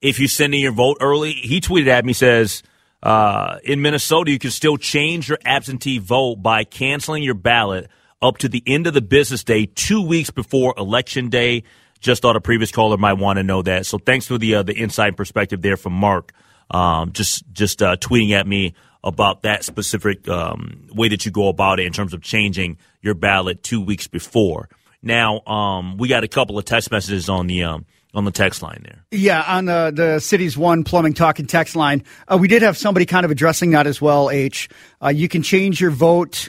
if 0.01 0.19
you 0.19 0.29
send 0.29 0.55
in 0.55 0.61
your 0.61 0.73
vote 0.73 0.99
early. 1.01 1.33
He 1.33 1.61
tweeted 1.61 1.89
at 1.89 2.05
me, 2.05 2.13
says, 2.13 2.63
uh, 3.07 3.61
in 3.63 3.83
Minnesota, 3.83 4.33
you 4.33 4.39
can 4.41 4.51
still 4.51 4.77
change 4.77 5.29
your 5.29 5.39
absentee 5.45 5.99
vote 5.99 6.43
by 6.43 6.65
canceling 6.65 7.23
your 7.23 7.35
ballot 7.35 7.89
up 8.21 8.39
to 8.39 8.49
the 8.49 8.65
end 8.67 8.89
of 8.89 8.95
the 8.95 9.01
business 9.01 9.45
day, 9.45 9.67
two 9.67 10.03
weeks 10.05 10.31
before 10.31 10.75
election 10.77 11.29
day. 11.29 11.63
Just 12.01 12.23
thought 12.23 12.35
a 12.35 12.41
previous 12.41 12.73
caller 12.73 12.97
might 12.97 13.13
want 13.13 13.37
to 13.37 13.45
know 13.45 13.63
that. 13.63 13.87
So 13.87 13.99
thanks 13.99 14.27
for 14.27 14.39
the 14.39 14.57
uh, 14.57 14.63
the 14.65 14.75
insight 14.75 15.17
perspective 15.17 15.63
there 15.63 15.77
from 15.77 15.93
Mark. 15.93 16.33
Um, 16.69 17.13
just 17.13 17.45
just 17.53 17.81
uh, 17.81 17.95
tweeting 17.97 18.33
at 18.33 18.45
me 18.45 18.75
about 19.05 19.43
that 19.43 19.63
specific 19.63 20.29
um, 20.29 20.89
way 20.93 21.09
that 21.09 21.25
you 21.25 21.31
go 21.31 21.47
about 21.47 21.79
it 21.79 21.87
in 21.87 21.93
terms 21.93 22.13
of 22.13 22.23
changing 22.23 22.77
your 23.03 23.15
ballot 23.15 23.63
two 23.63 23.81
weeks 23.81 24.09
before. 24.09 24.69
Now 25.01 25.43
um, 25.47 25.97
we 25.97 26.09
got 26.09 26.25
a 26.25 26.29
couple 26.29 26.59
of 26.59 26.65
text 26.65 26.91
messages 26.91 27.29
on 27.29 27.47
the 27.47 27.63
um, 27.63 27.87
on 28.17 28.25
the 28.25 28.33
text 28.33 28.63
line 28.63 28.81
there. 28.83 29.05
Yeah, 29.11 29.45
on 29.47 29.67
the 29.67 29.93
the 29.95 30.19
city's 30.21 30.57
one 30.57 30.83
plumbing 30.83 31.15
talking 31.15 31.47
text 31.47 31.77
line, 31.77 32.03
uh, 32.27 32.39
we 32.41 32.49
did 32.49 32.63
have 32.63 32.77
somebody 32.77 33.07
kind 33.07 33.25
of 33.25 33.31
addressing 33.31 33.71
that 33.71 33.87
as 33.87 34.01
well. 34.01 34.31
H, 34.31 34.69
uh, 35.03 35.09
you 35.09 35.29
can 35.29 35.43
change 35.43 35.81
your 35.81 35.91
vote. 35.91 36.49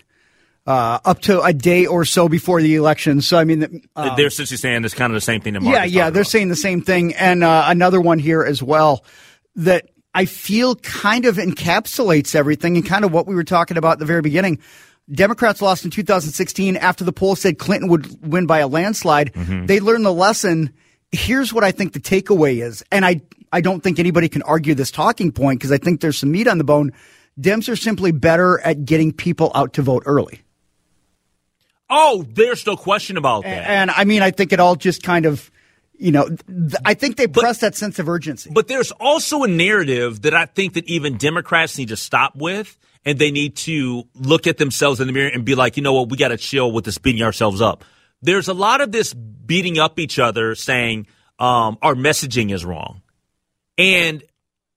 Uh, 0.65 0.99
up 1.06 1.21
to 1.21 1.41
a 1.43 1.53
day 1.53 1.86
or 1.86 2.03
so 2.03 2.27
before 2.27 2.62
the 2.62 2.75
election. 2.75 3.21
So 3.21 3.38
I 3.38 3.45
mean, 3.45 3.88
um, 3.95 4.12
they're 4.17 4.27
essentially 4.27 4.58
saying 4.58 4.84
it's 4.84 4.93
kind 4.93 5.13
of 5.13 5.15
the 5.15 5.21
same 5.21 5.39
thing. 5.39 5.56
Yeah, 5.62 5.86
yeah, 5.86 6.10
they're 6.10 6.23
about. 6.23 6.30
saying 6.30 6.49
the 6.49 6.58
same 6.58 6.82
thing. 6.82 7.15
And 7.15 7.41
uh, 7.41 7.63
another 7.67 8.01
one 8.01 8.19
here 8.19 8.43
as 8.43 8.62
well 8.62 9.06
that 9.56 9.88
I 10.13 10.25
feel 10.25 10.75
kind 10.75 11.23
of 11.23 11.38
encapsulates 11.38 12.36
everything 12.36 12.75
and 12.75 12.86
kind 12.86 13.06
of 13.06 13.13
what 13.13 13.27
we 13.27 13.34
were 13.34 13.45
talking 13.45 13.77
about 13.77 13.93
at 13.93 13.99
the 13.99 14.06
very 14.06 14.21
beginning. 14.21 14.60
Democrats 15.10 15.62
lost 15.62 15.86
in 15.86 15.91
2016 15.91 16.75
after 16.75 17.06
the 17.06 17.13
poll 17.13 17.36
said 17.38 17.60
Clinton 17.60 17.88
would 17.89 18.27
win 18.30 18.45
by 18.45 18.60
a 18.60 18.67
landslide. 18.67 19.32
Mm-hmm. 19.34 19.67
They 19.67 19.80
learned 19.80 20.06
the 20.06 20.13
lesson. 20.13 20.73
Here's 21.12 21.54
what 21.54 21.63
I 21.63 21.72
think 21.72 21.93
the 21.93 22.00
takeaway 22.00 22.62
is, 22.62 22.84
and 22.91 23.06
I 23.06 23.22
I 23.52 23.62
don't 23.62 23.82
think 23.82 24.00
anybody 24.00 24.30
can 24.30 24.41
argue 24.41 24.74
this 24.76 24.91
talking 24.91 25.32
point 25.32 25.60
because 25.60 25.72
I 25.72 25.78
think 25.78 26.02
there's 26.02 26.17
some 26.17 26.32
meat 26.32 26.48
on 26.48 26.58
the 26.58 26.63
bone. 26.63 26.91
Dems 27.39 27.70
are 27.70 27.76
simply 27.76 28.12
better 28.12 28.60
at 28.60 28.86
getting 28.86 29.13
people 29.13 29.52
out 29.56 29.74
to 29.74 29.82
vote 29.82 30.04
early. 30.06 30.41
Oh, 31.89 32.26
there's 32.30 32.65
no 32.65 32.76
question 32.76 33.15
about 33.15 33.43
that. 33.43 33.50
And, 33.50 33.67
and 33.67 33.91
I 33.91 34.04
mean, 34.04 34.22
I 34.22 34.32
think 34.32 34.52
it 34.52 34.60
all 34.60 34.76
just 34.76 35.04
kind 35.04 35.26
of, 35.26 35.50
you 35.98 36.12
know, 36.12 36.28
th- 36.28 36.74
I 36.84 36.93
think 36.96 37.15
they 37.15 37.28
press 37.28 37.60
that 37.60 37.76
sense 37.76 38.00
of 38.00 38.10
urgency. 38.10 38.50
But 38.54 38.67
there's 38.67 38.91
also 38.91 39.43
a 39.43 39.48
narrative 39.48 40.24
that 40.24 40.34
I 40.34 40.46
think 40.48 40.74
that 40.74 40.86
even 40.86 41.17
Democrats 41.17 41.78
need 41.78 41.89
to 41.89 41.96
stop 41.96 42.36
with, 42.36 42.78
and 43.06 43.17
they 43.17 43.32
need 43.32 43.56
to 43.58 44.04
look 44.15 44.48
at 44.48 44.58
themselves 44.58 45.00
in 45.00 45.08
the 45.08 45.13
mirror 45.13 45.32
and 45.34 45.46
be 45.46 45.56
like, 45.56 45.78
you 45.78 45.84
know 45.84 45.93
what, 45.93 46.10
we 46.10 46.17
got 46.17 46.30
to 46.30 46.38
chill 46.38 46.72
with 46.72 46.84
this 46.84 46.98
beating 46.98 47.24
ourselves 47.24 47.62
up. 47.62 47.86
There's 48.28 48.50
a 48.50 48.54
lot 48.54 48.82
of 48.82 48.92
this 48.92 49.13
beating 49.13 49.80
up 49.80 50.00
each 50.00 50.20
other, 50.20 50.54
saying 50.54 51.08
um, 51.40 51.78
our 51.82 51.96
messaging 51.96 52.52
is 52.54 52.66
wrong, 52.66 53.02
and 53.78 54.22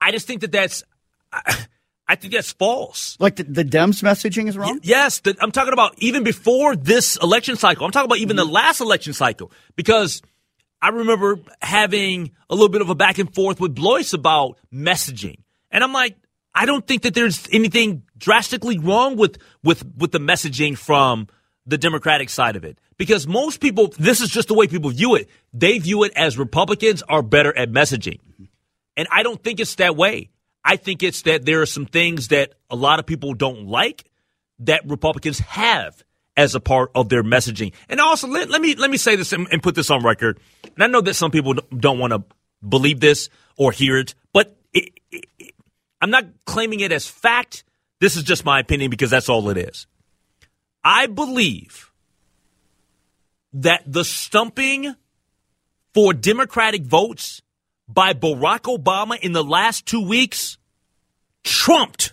I 0.00 0.12
just 0.12 0.26
think 0.28 0.42
that 0.42 0.52
that's. 0.52 0.84
I, 1.32 1.66
I 2.06 2.16
think 2.16 2.32
that's 2.32 2.50
false. 2.52 3.16
Like 3.20 3.36
the, 3.36 3.44
the 3.44 3.64
Dems 3.64 4.02
messaging 4.02 4.48
is 4.48 4.58
wrong? 4.58 4.80
Yes. 4.82 5.20
The, 5.20 5.36
I'm 5.40 5.52
talking 5.52 5.72
about 5.72 5.94
even 5.98 6.24
before 6.24 6.74
this 6.74 7.16
election 7.22 7.54
cycle. 7.54 7.86
I'm 7.86 7.92
talking 7.92 8.06
about 8.06 8.18
even 8.18 8.36
Mm-hmm. 8.36 8.48
the 8.48 8.52
last 8.52 8.80
election 8.80 9.12
cycle 9.12 9.52
because 9.76 10.20
I 10.82 10.88
remember 10.88 11.38
having 11.62 12.32
a 12.48 12.54
little 12.56 12.68
bit 12.68 12.80
of 12.80 12.90
a 12.90 12.96
back 12.96 13.18
and 13.18 13.32
forth 13.32 13.60
with 13.60 13.76
Blois 13.76 14.12
about 14.12 14.58
messaging. 14.74 15.36
And 15.70 15.84
I'm 15.84 15.92
like, 15.92 16.16
I 16.52 16.66
don't 16.66 16.84
think 16.84 17.02
that 17.02 17.14
there's 17.14 17.46
anything 17.52 18.02
drastically 18.18 18.78
wrong 18.80 19.16
with, 19.16 19.38
with, 19.62 19.84
with 19.96 20.10
the 20.10 20.18
messaging 20.18 20.76
from 20.76 21.28
the 21.66 21.78
Democratic 21.78 22.30
side 22.30 22.56
of 22.56 22.64
it. 22.64 22.78
Because 22.96 23.26
most 23.26 23.60
people, 23.60 23.92
this 23.98 24.20
is 24.20 24.28
just 24.28 24.48
the 24.48 24.54
way 24.54 24.66
people 24.66 24.90
view 24.90 25.14
it. 25.14 25.28
They 25.52 25.78
view 25.78 26.04
it 26.04 26.12
as 26.16 26.38
Republicans 26.38 27.02
are 27.08 27.22
better 27.22 27.56
at 27.56 27.70
messaging. 27.70 28.18
And 28.96 29.08
I 29.10 29.22
don't 29.22 29.42
think 29.42 29.60
it's 29.60 29.76
that 29.76 29.96
way. 29.96 30.30
I 30.64 30.76
think 30.76 31.02
it's 31.02 31.22
that 31.22 31.44
there 31.46 31.62
are 31.62 31.66
some 31.66 31.86
things 31.86 32.28
that 32.28 32.52
a 32.68 32.76
lot 32.76 32.98
of 32.98 33.06
people 33.06 33.34
don't 33.34 33.66
like 33.66 34.04
that 34.60 34.82
Republicans 34.86 35.38
have 35.38 36.02
as 36.36 36.54
a 36.54 36.60
part 36.60 36.90
of 36.94 37.08
their 37.08 37.22
messaging. 37.22 37.72
And 37.88 38.00
also, 38.00 38.28
let, 38.28 38.50
let 38.50 38.60
me 38.60 38.74
let 38.74 38.90
me 38.90 38.96
say 38.96 39.16
this 39.16 39.32
and, 39.32 39.48
and, 39.50 39.62
put 39.62 39.74
this 39.74 39.90
on 39.90 40.04
record. 40.04 40.38
And 40.62 40.84
I 40.84 40.86
know 40.86 41.00
that 41.00 41.14
some 41.14 41.30
people 41.30 41.54
don't 41.76 41.98
want 41.98 42.12
to 42.12 42.22
believe 42.66 43.00
this 43.00 43.30
or 43.56 43.72
hear 43.72 43.98
it, 43.98 44.14
but 44.32 44.56
it, 44.72 44.92
it, 45.10 45.54
I'm 46.00 46.10
not 46.10 46.26
claiming 46.44 46.80
it 46.80 46.92
as 46.92 47.06
fact. 47.06 47.64
This 48.00 48.16
is 48.16 48.22
just 48.22 48.44
my 48.44 48.60
opinion 48.60 48.90
because 48.90 49.10
that's 49.10 49.28
all 49.28 49.48
it 49.50 49.58
is. 49.58 49.86
I 50.82 51.06
believe 51.06 51.92
that 53.52 53.82
the 53.86 54.04
stumping 54.04 54.94
for 55.92 56.12
Democratic 56.12 56.82
votes 56.82 57.42
by 57.88 58.12
Barack 58.12 58.62
Obama 58.62 59.18
in 59.18 59.32
the 59.32 59.44
last 59.44 59.86
two 59.86 60.06
weeks 60.06 60.58
trumped 61.42 62.12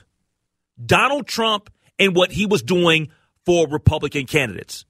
Donald 0.84 1.28
Trump 1.28 1.70
and 2.00 2.16
what 2.16 2.32
he 2.32 2.46
was 2.46 2.64
doing 2.64 3.10
for 3.46 3.68
Republican 3.68 4.26
candidates. 4.26 4.86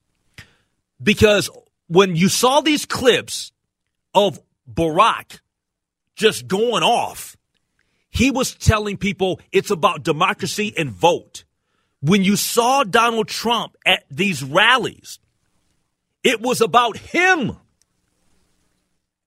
Because 1.01 1.49
when 1.87 2.15
you 2.15 2.29
saw 2.29 2.61
these 2.61 2.85
clips 2.85 3.51
of 4.13 4.39
Barack 4.71 5.39
just 6.15 6.47
going 6.47 6.83
off, 6.83 7.37
he 8.09 8.31
was 8.31 8.55
telling 8.55 8.97
people 8.97 9.39
it's 9.51 9.69
about 9.69 10.03
democracy 10.03 10.73
and 10.77 10.89
vote. 10.89 11.43
When 12.01 12.23
you 12.23 12.35
saw 12.35 12.83
Donald 12.83 13.27
Trump 13.27 13.75
at 13.85 14.03
these 14.09 14.43
rallies, 14.43 15.19
it 16.23 16.41
was 16.41 16.61
about 16.61 16.97
him. 16.97 17.57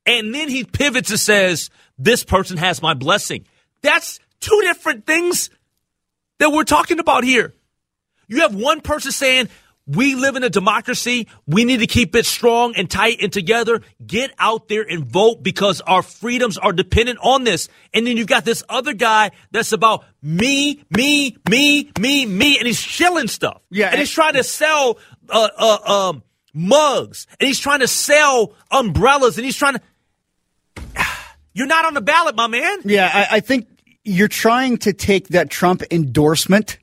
And 0.07 0.35
then 0.35 0.49
he 0.49 0.65
pivots 0.65 1.11
and 1.11 1.21
says, 1.21 1.71
This 1.99 2.25
person 2.25 2.57
has 2.57 2.83
my 2.83 2.95
blessing. 2.95 3.47
That's 3.83 4.21
two 4.41 4.61
different 4.63 5.07
things 5.07 5.51
that 6.39 6.51
we're 6.51 6.65
talking 6.65 6.99
about 6.99 7.25
here. 7.25 7.55
You 8.29 8.41
have 8.41 8.55
one 8.55 8.81
person 8.81 9.13
saying, 9.13 9.49
we 9.91 10.15
live 10.15 10.37
in 10.37 10.45
a 10.45 10.51
democracy. 10.51 11.27
We 11.47 11.65
need 11.65 11.81
to 11.81 11.87
keep 11.87 12.15
it 12.15 12.25
strong 12.25 12.75
and 12.77 12.89
tight 12.89 13.19
and 13.21 13.33
together. 13.33 13.81
Get 14.07 14.33
out 14.39 14.69
there 14.69 14.83
and 14.83 15.05
vote 15.05 15.43
because 15.43 15.81
our 15.81 16.03
freedoms 16.03 16.59
are 16.59 16.73
dependent 16.73 17.19
on 17.23 17.43
this. 17.43 17.69
And 17.93 18.07
then 18.07 18.17
you've 18.17 18.29
got 18.29 18.45
this 18.45 18.63
other 18.69 18.93
guy 18.93 19.33
that's 19.51 19.73
about 19.73 20.05
me, 20.23 20.85
me, 20.91 21.37
me, 21.49 21.91
me, 21.99 22.25
me, 22.25 22.59
and 22.59 22.67
he's 22.69 22.79
shilling 22.79 23.27
stuff. 23.27 23.61
Yeah, 23.71 23.87
and, 23.87 23.95
and 23.95 24.01
he's 24.01 24.11
trying 24.11 24.35
to 24.35 24.45
sell 24.45 24.99
uh, 25.29 25.49
uh, 25.59 26.11
um, 26.11 26.23
mugs, 26.55 27.27
and 27.41 27.49
he's 27.49 27.59
trying 27.59 27.81
to 27.81 27.89
sell 27.89 28.55
umbrellas, 28.71 29.39
and 29.39 29.45
he's 29.45 29.57
trying 29.57 29.75
to. 29.75 29.81
You're 31.53 31.67
not 31.67 31.85
on 31.85 31.95
the 31.95 32.01
ballot, 32.01 32.37
my 32.37 32.47
man. 32.47 32.83
Yeah, 32.85 33.11
I, 33.13 33.37
I 33.37 33.41
think 33.41 33.67
you're 34.05 34.29
trying 34.29 34.79
to 34.79 34.93
take 34.93 35.29
that 35.29 35.51
Trump 35.51 35.83
endorsement 35.91 36.79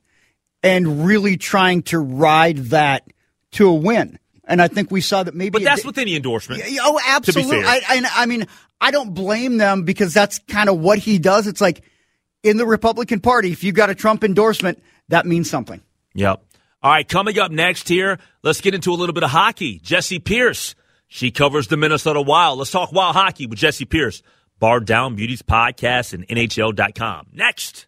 and 0.62 1.06
really 1.06 1.36
trying 1.36 1.82
to 1.84 1.98
ride 1.98 2.56
that 2.56 3.06
to 3.52 3.68
a 3.68 3.74
win. 3.74 4.18
And 4.44 4.62
I 4.62 4.68
think 4.68 4.90
we 4.90 5.00
saw 5.00 5.22
that 5.22 5.34
maybe. 5.34 5.50
But 5.50 5.62
that's 5.62 5.84
with 5.84 5.98
any 5.98 6.16
endorsement. 6.16 6.62
Oh, 6.80 6.98
absolutely. 7.06 7.64
I, 7.64 7.80
I, 7.86 8.22
I 8.22 8.26
mean, 8.26 8.46
I 8.80 8.90
don't 8.90 9.12
blame 9.12 9.58
them 9.58 9.82
because 9.82 10.14
that's 10.14 10.38
kind 10.48 10.68
of 10.68 10.78
what 10.78 10.98
he 10.98 11.18
does. 11.18 11.46
It's 11.46 11.60
like 11.60 11.82
in 12.42 12.56
the 12.56 12.66
Republican 12.66 13.20
Party, 13.20 13.52
if 13.52 13.62
you 13.62 13.72
got 13.72 13.90
a 13.90 13.94
Trump 13.94 14.24
endorsement, 14.24 14.82
that 15.08 15.26
means 15.26 15.50
something. 15.50 15.82
Yep. 16.14 16.42
All 16.80 16.92
right, 16.92 17.08
coming 17.08 17.38
up 17.40 17.50
next 17.50 17.88
here, 17.88 18.18
let's 18.44 18.60
get 18.60 18.72
into 18.72 18.92
a 18.92 18.94
little 18.94 19.12
bit 19.12 19.24
of 19.24 19.30
hockey. 19.30 19.80
Jessi 19.80 20.22
Pierce, 20.22 20.76
she 21.08 21.32
covers 21.32 21.66
the 21.66 21.76
Minnesota 21.76 22.22
Wild. 22.22 22.58
Let's 22.58 22.70
talk 22.70 22.92
Wild 22.92 23.16
hockey 23.16 23.46
with 23.46 23.58
Jessi 23.58 23.88
Pierce. 23.88 24.22
Bardown 24.60 25.16
Beauties 25.16 25.42
podcast 25.42 26.14
and 26.14 26.26
NHL.com. 26.28 27.28
Next. 27.32 27.87